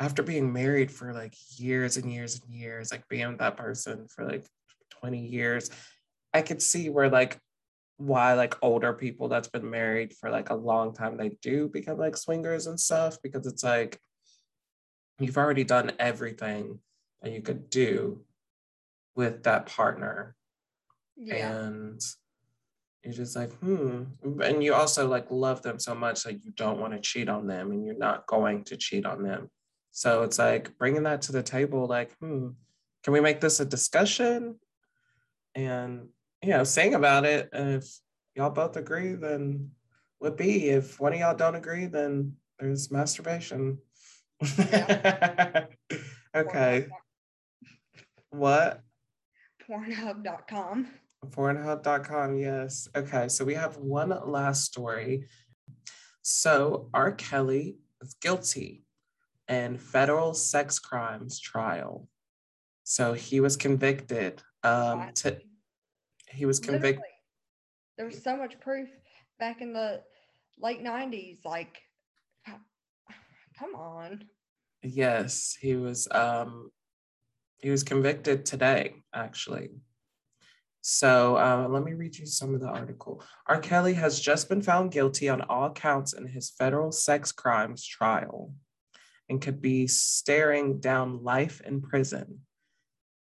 after 0.00 0.22
being 0.22 0.50
married 0.50 0.90
for 0.90 1.12
like 1.12 1.34
years 1.58 1.98
and 1.98 2.10
years 2.10 2.40
and 2.40 2.52
years, 2.54 2.90
like 2.90 3.06
being 3.08 3.28
with 3.28 3.38
that 3.38 3.58
person 3.58 4.06
for 4.08 4.24
like 4.24 4.46
20 5.00 5.18
years, 5.18 5.70
I 6.32 6.40
could 6.40 6.62
see 6.62 6.88
where 6.88 7.10
like 7.10 7.38
why 7.98 8.32
like 8.32 8.56
older 8.62 8.94
people 8.94 9.28
that's 9.28 9.48
been 9.48 9.68
married 9.68 10.14
for 10.14 10.30
like 10.30 10.48
a 10.48 10.54
long 10.54 10.94
time 10.94 11.18
they 11.18 11.36
do 11.42 11.68
become 11.68 11.98
like 11.98 12.16
swingers 12.16 12.66
and 12.66 12.80
stuff 12.80 13.18
because 13.22 13.46
it's 13.46 13.62
like 13.62 14.00
you've 15.18 15.36
already 15.36 15.64
done 15.64 15.92
everything 15.98 16.78
that 17.20 17.32
you 17.32 17.42
could 17.42 17.68
do 17.68 18.22
with 19.14 19.42
that 19.42 19.66
partner. 19.66 20.34
Yeah. 21.22 21.52
and 21.52 22.00
you're 23.04 23.12
just 23.12 23.36
like 23.36 23.52
hmm. 23.58 24.04
And 24.42 24.64
you 24.64 24.72
also 24.72 25.06
like 25.06 25.26
love 25.30 25.60
them 25.60 25.78
so 25.78 25.94
much 25.94 26.22
that 26.22 26.42
you 26.42 26.52
don't 26.52 26.80
want 26.80 26.94
to 26.94 27.00
cheat 27.00 27.28
on 27.28 27.46
them 27.46 27.72
and 27.72 27.84
you're 27.84 27.98
not 27.98 28.26
going 28.26 28.64
to 28.64 28.78
cheat 28.78 29.04
on 29.04 29.22
them 29.22 29.50
so 29.90 30.22
it's 30.22 30.38
like 30.38 30.76
bringing 30.78 31.02
that 31.04 31.22
to 31.22 31.32
the 31.32 31.42
table 31.42 31.86
like 31.86 32.16
hmm 32.18 32.48
can 33.02 33.12
we 33.12 33.20
make 33.20 33.40
this 33.40 33.60
a 33.60 33.64
discussion 33.64 34.56
and 35.54 36.08
you 36.42 36.50
know 36.50 36.64
saying 36.64 36.94
about 36.94 37.24
it 37.24 37.48
and 37.52 37.74
if 37.74 38.00
y'all 38.34 38.50
both 38.50 38.76
agree 38.76 39.14
then 39.14 39.70
would 40.20 40.36
be 40.36 40.68
if 40.68 41.00
one 41.00 41.12
of 41.12 41.18
y'all 41.18 41.36
don't 41.36 41.54
agree 41.54 41.86
then 41.86 42.34
there's 42.58 42.90
masturbation 42.90 43.78
okay 46.36 46.86
what 48.30 48.82
Pornhub.com. 49.70 50.88
Pornhub.com, 51.26 52.38
yes. 52.38 52.88
Okay, 52.96 53.28
so 53.28 53.44
we 53.44 53.54
have 53.54 53.76
one 53.76 54.12
last 54.26 54.64
story. 54.64 55.28
So 56.22 56.88
R. 56.92 57.12
Kelly 57.12 57.76
is 58.02 58.14
guilty 58.14 58.84
in 59.50 59.76
federal 59.76 60.32
sex 60.32 60.78
crimes 60.78 61.40
trial. 61.40 62.08
So 62.84 63.12
he 63.12 63.40
was 63.40 63.56
convicted. 63.56 64.42
Um, 64.62 65.10
to, 65.16 65.38
he 66.28 66.46
was 66.46 66.60
convicted. 66.60 67.04
There 67.96 68.06
was 68.06 68.22
so 68.22 68.36
much 68.36 68.58
proof 68.60 68.88
back 69.38 69.60
in 69.60 69.72
the 69.72 70.02
late 70.58 70.82
90s. 70.82 71.44
Like, 71.44 71.82
come 73.58 73.74
on. 73.74 74.24
Yes, 74.82 75.56
he 75.60 75.74
was. 75.74 76.08
Um, 76.10 76.70
he 77.58 77.68
was 77.68 77.82
convicted 77.82 78.46
today, 78.46 78.94
actually. 79.12 79.68
So 80.80 81.36
uh, 81.36 81.66
let 81.68 81.84
me 81.84 81.92
read 81.92 82.16
you 82.16 82.24
some 82.24 82.54
of 82.54 82.60
the 82.60 82.68
article. 82.68 83.22
R. 83.46 83.60
Kelly 83.60 83.92
has 83.94 84.18
just 84.18 84.48
been 84.48 84.62
found 84.62 84.92
guilty 84.92 85.28
on 85.28 85.42
all 85.42 85.70
counts 85.70 86.14
in 86.14 86.26
his 86.26 86.48
federal 86.48 86.90
sex 86.90 87.32
crimes 87.32 87.84
trial 87.84 88.54
and 89.30 89.40
could 89.40 89.62
be 89.62 89.86
staring 89.86 90.80
down 90.80 91.24
life 91.24 91.62
in 91.62 91.80
prison. 91.80 92.40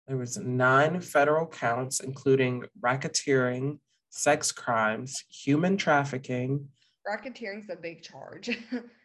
There 0.07 0.17
was 0.17 0.37
nine 0.37 1.01
federal 1.01 1.45
counts, 1.45 1.99
including 1.99 2.63
racketeering, 2.83 3.77
sex 4.09 4.51
crimes, 4.51 5.23
human 5.29 5.77
trafficking, 5.77 6.69
Racketeering's 7.07 7.69
a 7.69 7.75
big 7.75 8.03
charge. 8.03 8.57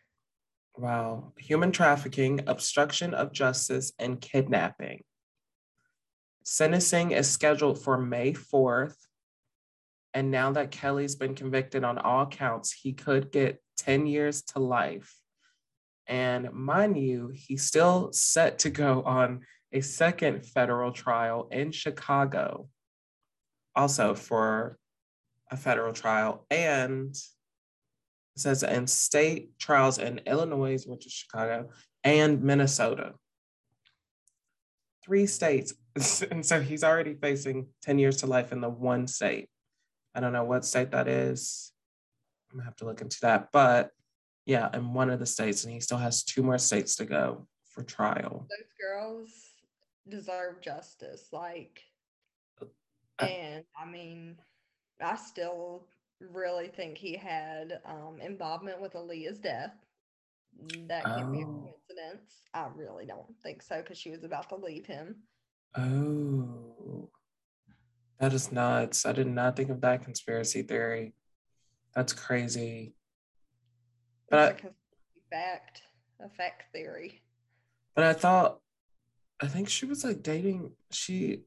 wow, 0.77 1.33
human 1.39 1.73
trafficking, 1.73 2.43
obstruction 2.47 3.15
of 3.15 3.33
justice, 3.33 3.93
and 3.99 4.21
kidnapping. 4.21 5.03
Sentencing 6.45 7.13
is 7.13 7.29
scheduled 7.29 7.83
for 7.83 7.99
May 7.99 8.33
4th. 8.33 8.97
And 10.15 10.31
now 10.31 10.53
that 10.53 10.71
Kelly's 10.71 11.17
been 11.17 11.35
convicted 11.35 11.85
on 11.85 11.99
all 11.99 12.27
counts, 12.27 12.73
he 12.73 12.93
could 12.93 13.33
get 13.33 13.61
10 13.79 14.07
years 14.07 14.43
to 14.43 14.59
life. 14.59 15.15
And 16.09 16.53
mind 16.53 16.97
you, 16.97 17.33
he's 17.35 17.65
still 17.65 18.11
set 18.13 18.61
to 18.61 18.71
go 18.71 19.03
on 19.03 19.41
a 19.73 19.81
second 19.81 20.47
federal 20.47 20.93
trial 20.93 21.49
in 21.51 21.73
Chicago, 21.73 22.69
also 23.75 24.15
for 24.15 24.79
a 25.51 25.57
federal 25.57 25.93
trial. 25.93 26.47
And 26.51 27.11
it 27.11 28.41
says 28.41 28.63
in 28.63 28.87
state 28.87 29.59
trials 29.59 29.99
in 29.99 30.21
Illinois, 30.27 30.85
which 30.87 31.07
is 31.07 31.13
Chicago, 31.13 31.71
and 32.05 32.43
Minnesota. 32.43 33.15
Three 35.05 35.27
states. 35.27 35.75
And 36.31 36.45
so 36.45 36.61
he's 36.61 36.85
already 36.85 37.15
facing 37.15 37.69
10 37.83 37.99
years 37.99 38.19
to 38.19 38.27
life 38.27 38.53
in 38.53 38.61
the 38.61 38.69
one 38.69 39.07
state. 39.07 39.49
I 40.15 40.21
don't 40.21 40.35
know 40.35 40.45
what 40.45 40.67
state 40.67 40.91
that 40.91 41.09
is. 41.09 41.73
I'm 42.51 42.59
gonna 42.59 42.67
have 42.67 42.77
to 42.77 42.85
look 42.85 43.01
into 43.01 43.17
that. 43.23 43.49
But 43.51 43.93
yeah, 44.47 44.71
in 44.75 44.95
one 44.95 45.11
of 45.11 45.19
the 45.19 45.27
states, 45.27 45.65
and 45.65 45.73
he 45.75 45.81
still 45.81 45.99
has 45.99 46.23
two 46.23 46.43
more 46.43 46.57
states 46.59 46.97
to 46.97 47.05
go 47.05 47.47
for 47.69 47.83
trial. 47.83 48.47
Those 48.49 48.73
girls 48.81 49.31
deserve 50.09 50.61
justice. 50.63 51.29
Like, 51.33 51.83
Uh, 53.19 53.25
and 53.25 53.65
I 53.77 53.85
mean, 53.87 54.37
I 55.01 55.17
still 55.17 55.89
really 56.21 56.69
think 56.69 56.97
he 56.99 57.15
had 57.17 57.81
um, 57.85 58.19
involvement 58.23 58.81
with 58.81 58.93
Aaliyah's 58.95 59.39
death. 59.39 59.75
That 60.89 61.05
can't 61.05 61.33
be 61.33 61.43
a 61.43 61.47
Oh. 61.47 61.53
coincidence. 61.89 62.43
I 62.55 62.69
really 62.75 63.05
don't 63.07 63.35
think 63.43 63.63
so 63.63 63.83
because 63.83 63.99
she 63.99 64.11
was 64.11 64.25
about 64.25 64.49
to 64.51 64.57
leave 64.57 64.87
him. 64.87 65.17
Oh, 65.77 67.11
that 68.19 68.33
is 68.33 68.51
nuts. 68.53 69.05
I 69.05 69.13
did 69.13 69.27
not 69.27 69.57
think 69.57 69.69
of 69.71 69.81
that 69.83 70.05
conspiracy 70.05 70.63
theory. 70.63 71.15
That's 71.95 72.13
crazy. 72.15 72.96
But 74.31 74.39
I- 74.39 74.71
fact, 75.31 75.83
a 76.21 76.29
fact 76.31 76.65
theory. 76.73 77.23
But 77.95 78.05
I 78.05 78.13
thought, 78.13 78.61
I 79.41 79.47
think 79.49 79.69
she 79.69 79.87
was 79.87 80.05
like 80.05 80.23
dating, 80.23 80.73
she, 80.91 81.43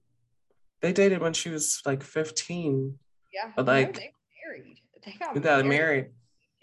they 0.82 0.93
dated 0.93 1.21
when 1.21 1.34
she 1.34 1.49
was 1.49 1.82
like 1.86 2.03
15. 2.03 2.97
Yeah, 3.34 3.51
But, 3.55 3.65
no, 3.65 3.71
like, 3.71 3.95
they 3.95 4.13
married. 4.45 4.77
They 5.05 5.13
got 5.13 5.34
They 5.34 5.39
got 5.39 5.65
married. 5.65 6.11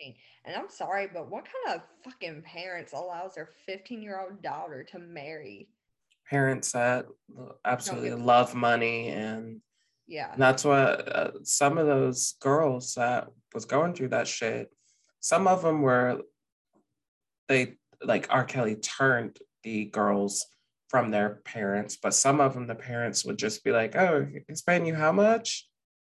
married. 0.01 0.17
And 0.45 0.55
I'm 0.55 0.69
sorry, 0.69 1.09
but 1.13 1.29
what 1.29 1.45
kind 1.45 1.81
of 1.81 1.83
fucking 2.05 2.43
parents 2.43 2.93
allows 2.93 3.35
their 3.35 3.49
15 3.67 4.01
year 4.03 4.21
old 4.21 4.43
daughter 4.43 4.85
to 4.93 4.99
marry? 5.01 5.69
Parents 6.31 6.71
that 6.73 7.07
absolutely 7.65 8.13
love 8.13 8.55
money. 8.55 9.09
And 9.09 9.61
Yeah. 10.07 10.33
and 10.33 10.41
that's 10.41 10.65
what 10.65 11.09
uh, 11.13 11.31
some 11.43 11.79
of 11.79 11.87
those 11.87 12.35
girls 12.41 12.95
that 12.95 13.29
was 13.55 13.65
going 13.65 13.95
through 13.95 14.09
that 14.11 14.29
shit, 14.29 14.71
some 15.27 15.49
of 15.49 15.61
them 15.63 15.83
were, 15.83 16.21
they 17.49 17.75
like 18.01 18.29
R. 18.31 18.45
Kelly 18.45 18.77
turned 18.77 19.39
the 19.65 19.87
girls 19.87 20.47
from 20.89 21.11
their 21.11 21.41
parents, 21.45 21.97
but 22.01 22.15
some 22.15 22.41
of 22.41 22.55
them, 22.55 22.69
the 22.69 22.77
parents 22.77 23.25
would 23.25 23.37
just 23.37 23.65
be 23.65 23.73
like, 23.73 23.97
oh, 23.97 24.25
he's 24.47 24.63
paying 24.63 24.87
you 24.87 24.95
how 24.95 25.11
much? 25.11 25.67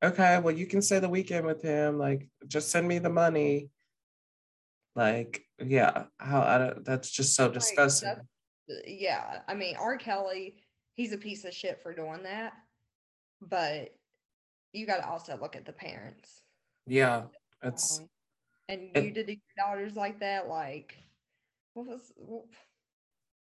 Okay, 0.04 0.40
well, 0.40 0.54
you 0.54 0.68
can 0.68 0.82
stay 0.82 1.00
the 1.00 1.08
weekend 1.08 1.46
with 1.46 1.62
him. 1.62 1.98
Like, 1.98 2.28
just 2.50 2.70
send 2.70 2.86
me 2.86 3.00
the 3.00 3.10
money. 3.10 3.70
Like, 4.94 5.42
yeah, 5.64 6.04
how 6.20 6.42
I 6.42 6.58
don't, 6.58 6.84
that's 6.84 7.10
just 7.10 7.34
so 7.34 7.50
disgusting. 7.50 8.10
that's- 8.10 8.26
yeah. 8.86 9.40
I 9.48 9.54
mean, 9.54 9.78
R. 9.78 9.96
Kelly, 9.96 10.56
he's 10.96 11.14
a 11.14 11.18
piece 11.18 11.46
of 11.46 11.54
shit 11.54 11.80
for 11.82 11.94
doing 11.94 12.24
that. 12.24 12.52
But 13.42 13.96
you 14.74 14.86
got 14.86 14.98
to 14.98 15.08
also 15.08 15.38
look 15.42 15.56
at 15.56 15.66
the 15.66 15.72
parents. 15.72 16.42
Yeah, 16.88 17.24
it's 17.64 18.00
Um, 18.00 18.10
and 18.70 18.90
you 18.96 19.12
did 19.12 19.28
your 19.28 19.38
daughters 19.58 19.96
like 19.96 20.20
that. 20.20 20.48
Like, 20.48 20.96
what 21.74 21.88
was 21.88 22.12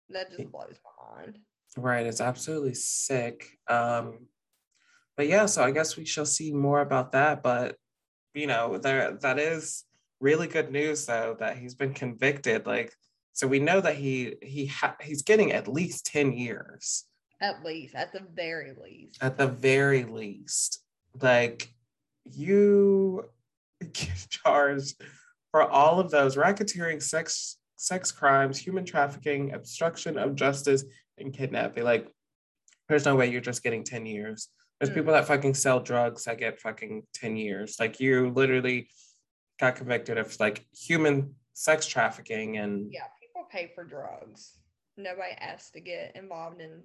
that? 0.10 0.32
Just 0.32 0.52
blows 0.52 0.80
my 0.84 1.22
mind. 1.22 1.40
right. 1.78 2.06
It's 2.06 2.22
absolutely 2.22 2.74
sick. 2.74 3.58
Um, 3.68 4.28
but 5.16 5.28
yeah, 5.28 5.46
so 5.46 5.64
I 5.64 5.72
guess 5.72 5.96
we 5.96 6.06
shall 6.06 6.26
see 6.26 6.52
more 6.52 6.82
about 6.82 7.12
that. 7.12 7.44
But 7.44 7.78
you 8.34 8.48
know, 8.48 8.78
there 8.78 9.14
that 9.22 9.40
is 9.40 9.86
really 10.20 10.48
good 10.48 10.72
news 10.72 11.06
though 11.06 11.36
that 11.40 11.58
he's 11.58 11.76
been 11.76 11.94
convicted. 11.94 12.66
Like, 12.66 12.94
so 13.34 13.48
we 13.48 13.60
know 13.60 13.82
that 13.82 13.96
he 13.96 14.36
he 14.42 14.66
ha- 14.66 14.98
he's 15.02 15.22
getting 15.22 15.52
at 15.52 15.68
least 15.68 16.06
ten 16.06 16.34
years. 16.34 17.06
At 17.42 17.64
least, 17.64 17.94
at 17.94 18.14
the 18.14 18.22
very 18.34 18.74
least. 18.82 19.22
At 19.22 19.38
the 19.38 19.48
very 19.48 20.06
least, 20.06 20.82
like 21.22 21.74
you 22.26 23.30
get 23.94 24.28
charged 24.30 25.02
for 25.52 25.64
all 25.64 26.00
of 26.00 26.12
those 26.12 26.36
racketeering, 26.36 27.02
sex 27.02 27.58
sex 27.76 28.12
crimes, 28.12 28.58
human 28.58 28.86
trafficking, 28.86 29.54
obstruction 29.54 30.18
of 30.18 30.36
justice, 30.36 30.86
and 31.18 31.34
kidnapping. 31.34 31.84
Like, 31.84 32.08
there's 32.88 33.06
no 33.06 33.16
way 33.16 33.30
you're 33.30 33.42
just 33.42 33.64
getting 33.64 33.84
ten 33.84 34.06
years. 34.06 34.50
There's 34.84 34.92
mm. 34.92 34.96
people 34.96 35.14
that 35.14 35.28
fucking 35.28 35.54
sell 35.54 35.80
drugs 35.80 36.26
that 36.26 36.38
get 36.38 36.60
fucking 36.60 37.04
10 37.14 37.38
years. 37.38 37.78
Like 37.80 38.02
you 38.02 38.32
literally 38.32 38.90
got 39.58 39.78
convicted 39.78 40.18
of 40.18 40.38
like 40.42 40.66
human 40.74 41.36
sex 41.54 41.86
trafficking 41.86 42.58
and 42.58 42.92
yeah, 42.92 43.06
people 43.18 43.48
pay 43.50 43.72
for 43.74 43.86
drugs. 43.86 44.58
Nobody 44.98 45.36
asked 45.40 45.74
to 45.74 45.80
get 45.80 46.18
involved 46.18 46.60
in 46.60 46.82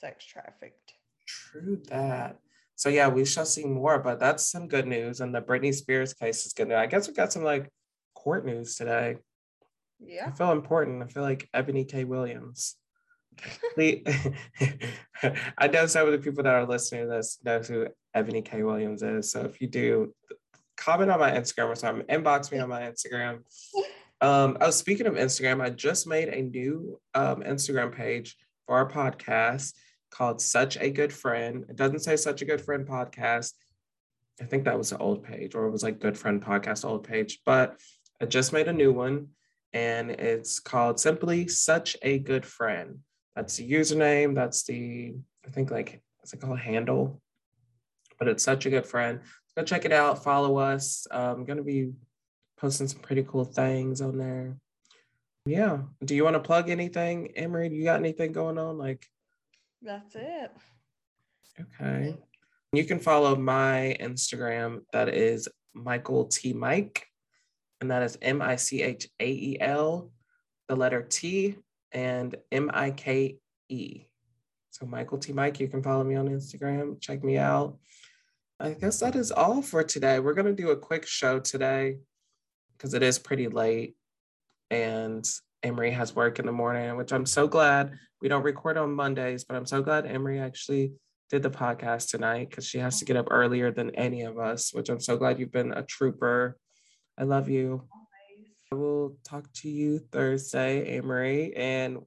sex 0.00 0.24
trafficked. 0.24 0.92
True 1.26 1.82
that. 1.88 2.38
So 2.76 2.88
yeah, 2.88 3.08
we 3.08 3.24
shall 3.24 3.46
see 3.46 3.64
more, 3.64 3.98
but 3.98 4.18
that's 4.20 4.50
some 4.50 4.68
good 4.68 4.86
news. 4.86 5.20
And 5.20 5.34
the 5.34 5.40
Britney 5.40 5.74
Spears 5.74 6.14
case 6.14 6.44
is 6.46 6.52
good. 6.52 6.68
news. 6.68 6.76
I 6.76 6.86
guess 6.86 7.08
we 7.08 7.14
got 7.14 7.32
some 7.32 7.44
like 7.44 7.70
court 8.14 8.44
news 8.44 8.76
today. 8.76 9.16
Yeah. 10.00 10.26
I 10.26 10.30
feel 10.32 10.52
important. 10.52 11.02
I 11.02 11.06
feel 11.06 11.22
like 11.22 11.48
Ebony 11.54 11.84
K. 11.84 12.04
Williams. 12.04 12.76
I 13.78 15.68
know 15.72 15.86
some 15.86 16.06
of 16.06 16.12
the 16.12 16.18
people 16.18 16.42
that 16.44 16.54
are 16.54 16.66
listening 16.66 17.04
to 17.04 17.08
this 17.08 17.38
know 17.44 17.60
who 17.60 17.86
Ebony 18.14 18.42
K. 18.42 18.62
Williams 18.62 19.02
is. 19.02 19.30
So 19.30 19.42
if 19.42 19.60
you 19.60 19.68
do, 19.68 20.14
comment 20.76 21.10
on 21.10 21.20
my 21.20 21.30
Instagram 21.30 21.68
or 21.68 21.76
something, 21.76 22.06
inbox 22.06 22.50
me 22.50 22.58
on 22.58 22.68
my 22.68 22.82
Instagram. 22.82 23.40
Um, 24.20 24.56
oh, 24.60 24.70
speaking 24.70 25.06
of 25.06 25.14
Instagram, 25.14 25.60
I 25.60 25.70
just 25.70 26.06
made 26.06 26.28
a 26.28 26.42
new 26.42 27.00
um, 27.14 27.42
Instagram 27.42 27.94
page 27.94 28.36
for 28.66 28.76
our 28.76 28.88
podcast 28.88 29.74
called 30.14 30.40
Such 30.40 30.76
a 30.76 30.90
Good 30.90 31.12
Friend. 31.12 31.64
It 31.68 31.76
doesn't 31.76 32.00
say 32.00 32.16
Such 32.16 32.40
a 32.40 32.44
Good 32.44 32.60
Friend 32.60 32.86
podcast. 32.86 33.52
I 34.40 34.44
think 34.44 34.64
that 34.64 34.78
was 34.78 34.90
the 34.90 34.98
old 34.98 35.24
page, 35.24 35.54
or 35.54 35.66
it 35.66 35.70
was 35.70 35.82
like 35.82 36.00
Good 36.00 36.16
Friend 36.16 36.42
Podcast 36.42 36.84
old 36.84 37.04
page, 37.06 37.40
but 37.44 37.80
I 38.20 38.26
just 38.26 38.52
made 38.52 38.68
a 38.68 38.72
new 38.72 38.92
one 38.92 39.28
and 39.72 40.10
it's 40.10 40.60
called 40.60 41.00
simply 41.00 41.48
Such 41.48 41.96
a 42.02 42.18
Good 42.18 42.46
Friend. 42.46 42.98
That's 43.34 43.56
the 43.56 43.70
username. 43.70 44.34
That's 44.34 44.62
the, 44.64 45.14
I 45.46 45.50
think 45.50 45.70
like, 45.70 46.00
what's 46.18 46.32
it 46.32 46.40
called? 46.40 46.60
Handle. 46.60 47.20
But 48.18 48.28
it's 48.28 48.44
such 48.44 48.66
a 48.66 48.70
good 48.70 48.86
friend. 48.86 49.20
Go 49.56 49.64
check 49.64 49.84
it 49.84 49.92
out. 49.92 50.22
Follow 50.22 50.56
us. 50.58 51.06
I'm 51.10 51.44
going 51.44 51.56
to 51.56 51.64
be 51.64 51.90
posting 52.56 52.86
some 52.86 53.00
pretty 53.00 53.24
cool 53.24 53.44
things 53.44 54.00
on 54.00 54.16
there. 54.18 54.56
Yeah. 55.46 55.78
Do 56.04 56.14
you 56.14 56.22
want 56.22 56.34
to 56.34 56.40
plug 56.40 56.70
anything, 56.70 57.32
Annemarie? 57.36 57.70
Do 57.70 57.74
you 57.74 57.84
got 57.84 57.98
anything 57.98 58.32
going 58.32 58.58
on? 58.58 58.78
Like, 58.78 59.04
that's 59.84 60.16
it. 60.16 60.50
Okay. 61.60 62.16
You 62.72 62.84
can 62.84 62.98
follow 62.98 63.36
my 63.36 63.96
Instagram. 64.00 64.80
That 64.92 65.08
is 65.08 65.48
Michael 65.74 66.24
T. 66.24 66.52
Mike. 66.52 67.06
And 67.80 67.90
that 67.90 68.02
is 68.02 68.18
M 68.22 68.40
I 68.40 68.56
C 68.56 68.82
H 68.82 69.08
A 69.20 69.26
E 69.28 69.58
L, 69.60 70.10
the 70.68 70.76
letter 70.76 71.02
T, 71.02 71.56
and 71.92 72.34
M 72.50 72.70
I 72.72 72.90
K 72.90 73.36
E. 73.68 74.06
So 74.70 74.86
Michael 74.86 75.18
T. 75.18 75.32
Mike, 75.32 75.60
you 75.60 75.68
can 75.68 75.82
follow 75.82 76.02
me 76.02 76.16
on 76.16 76.28
Instagram. 76.28 77.00
Check 77.00 77.22
me 77.22 77.36
out. 77.36 77.76
I 78.58 78.70
guess 78.70 79.00
that 79.00 79.16
is 79.16 79.30
all 79.30 79.62
for 79.62 79.84
today. 79.84 80.18
We're 80.18 80.34
going 80.34 80.46
to 80.46 80.62
do 80.62 80.70
a 80.70 80.76
quick 80.76 81.06
show 81.06 81.38
today 81.38 81.98
because 82.72 82.94
it 82.94 83.02
is 83.02 83.18
pretty 83.18 83.48
late 83.48 83.94
and 84.70 85.28
Annemarie 85.64 85.92
has 85.92 86.14
work 86.14 86.38
in 86.38 86.46
the 86.46 86.52
morning, 86.52 86.96
which 86.96 87.12
I'm 87.12 87.26
so 87.26 87.48
glad 87.48 87.98
we 88.20 88.28
don't 88.28 88.42
record 88.42 88.76
on 88.76 88.92
Mondays, 88.92 89.44
but 89.44 89.56
I'm 89.56 89.66
so 89.66 89.82
glad 89.82 90.04
Annemarie 90.04 90.40
actually 90.40 90.92
did 91.30 91.42
the 91.42 91.50
podcast 91.50 92.10
tonight 92.10 92.50
because 92.50 92.66
she 92.66 92.78
has 92.78 92.98
to 92.98 93.04
get 93.04 93.16
up 93.16 93.28
earlier 93.30 93.70
than 93.70 93.90
any 93.94 94.22
of 94.22 94.38
us, 94.38 94.72
which 94.72 94.88
I'm 94.88 95.00
so 95.00 95.16
glad 95.16 95.38
you've 95.38 95.52
been 95.52 95.72
a 95.72 95.82
trooper. 95.82 96.56
I 97.18 97.24
love 97.24 97.48
you. 97.48 97.82
I 98.72 98.76
will 98.76 99.16
talk 99.24 99.50
to 99.54 99.70
you 99.70 99.98
Thursday, 99.98 100.98
Annemarie, 100.98 101.52
and 101.56 101.98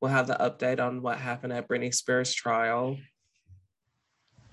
we'll 0.00 0.10
have 0.10 0.26
the 0.26 0.34
update 0.34 0.80
on 0.80 1.02
what 1.02 1.18
happened 1.18 1.52
at 1.52 1.68
Britney 1.68 1.94
Spears' 1.94 2.34
trial, 2.34 2.96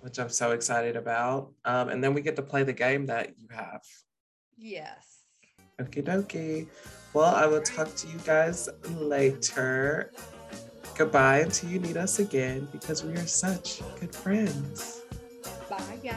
which 0.01 0.19
I'm 0.19 0.29
so 0.29 0.51
excited 0.51 0.95
about. 0.95 1.51
Um, 1.65 1.89
and 1.89 2.03
then 2.03 2.13
we 2.13 2.21
get 2.21 2.35
to 2.35 2.41
play 2.41 2.63
the 2.63 2.73
game 2.73 3.07
that 3.07 3.39
you 3.39 3.47
have. 3.51 3.81
Yes. 4.57 5.23
Okie 5.79 6.03
dokie. 6.03 6.67
Well, 7.13 7.35
I 7.35 7.45
will 7.45 7.61
talk 7.61 7.93
to 7.95 8.07
you 8.07 8.17
guys 8.19 8.69
later. 8.89 10.11
Goodbye 10.97 11.39
until 11.39 11.69
you 11.69 11.79
need 11.79 11.97
us 11.97 12.19
again 12.19 12.67
because 12.71 13.03
we 13.03 13.13
are 13.13 13.27
such 13.27 13.81
good 13.99 14.15
friends. 14.15 15.01
Bye, 15.69 15.99
guys. 16.03 16.15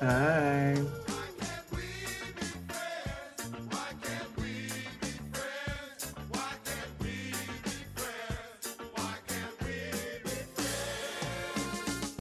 Bye. 0.00 0.99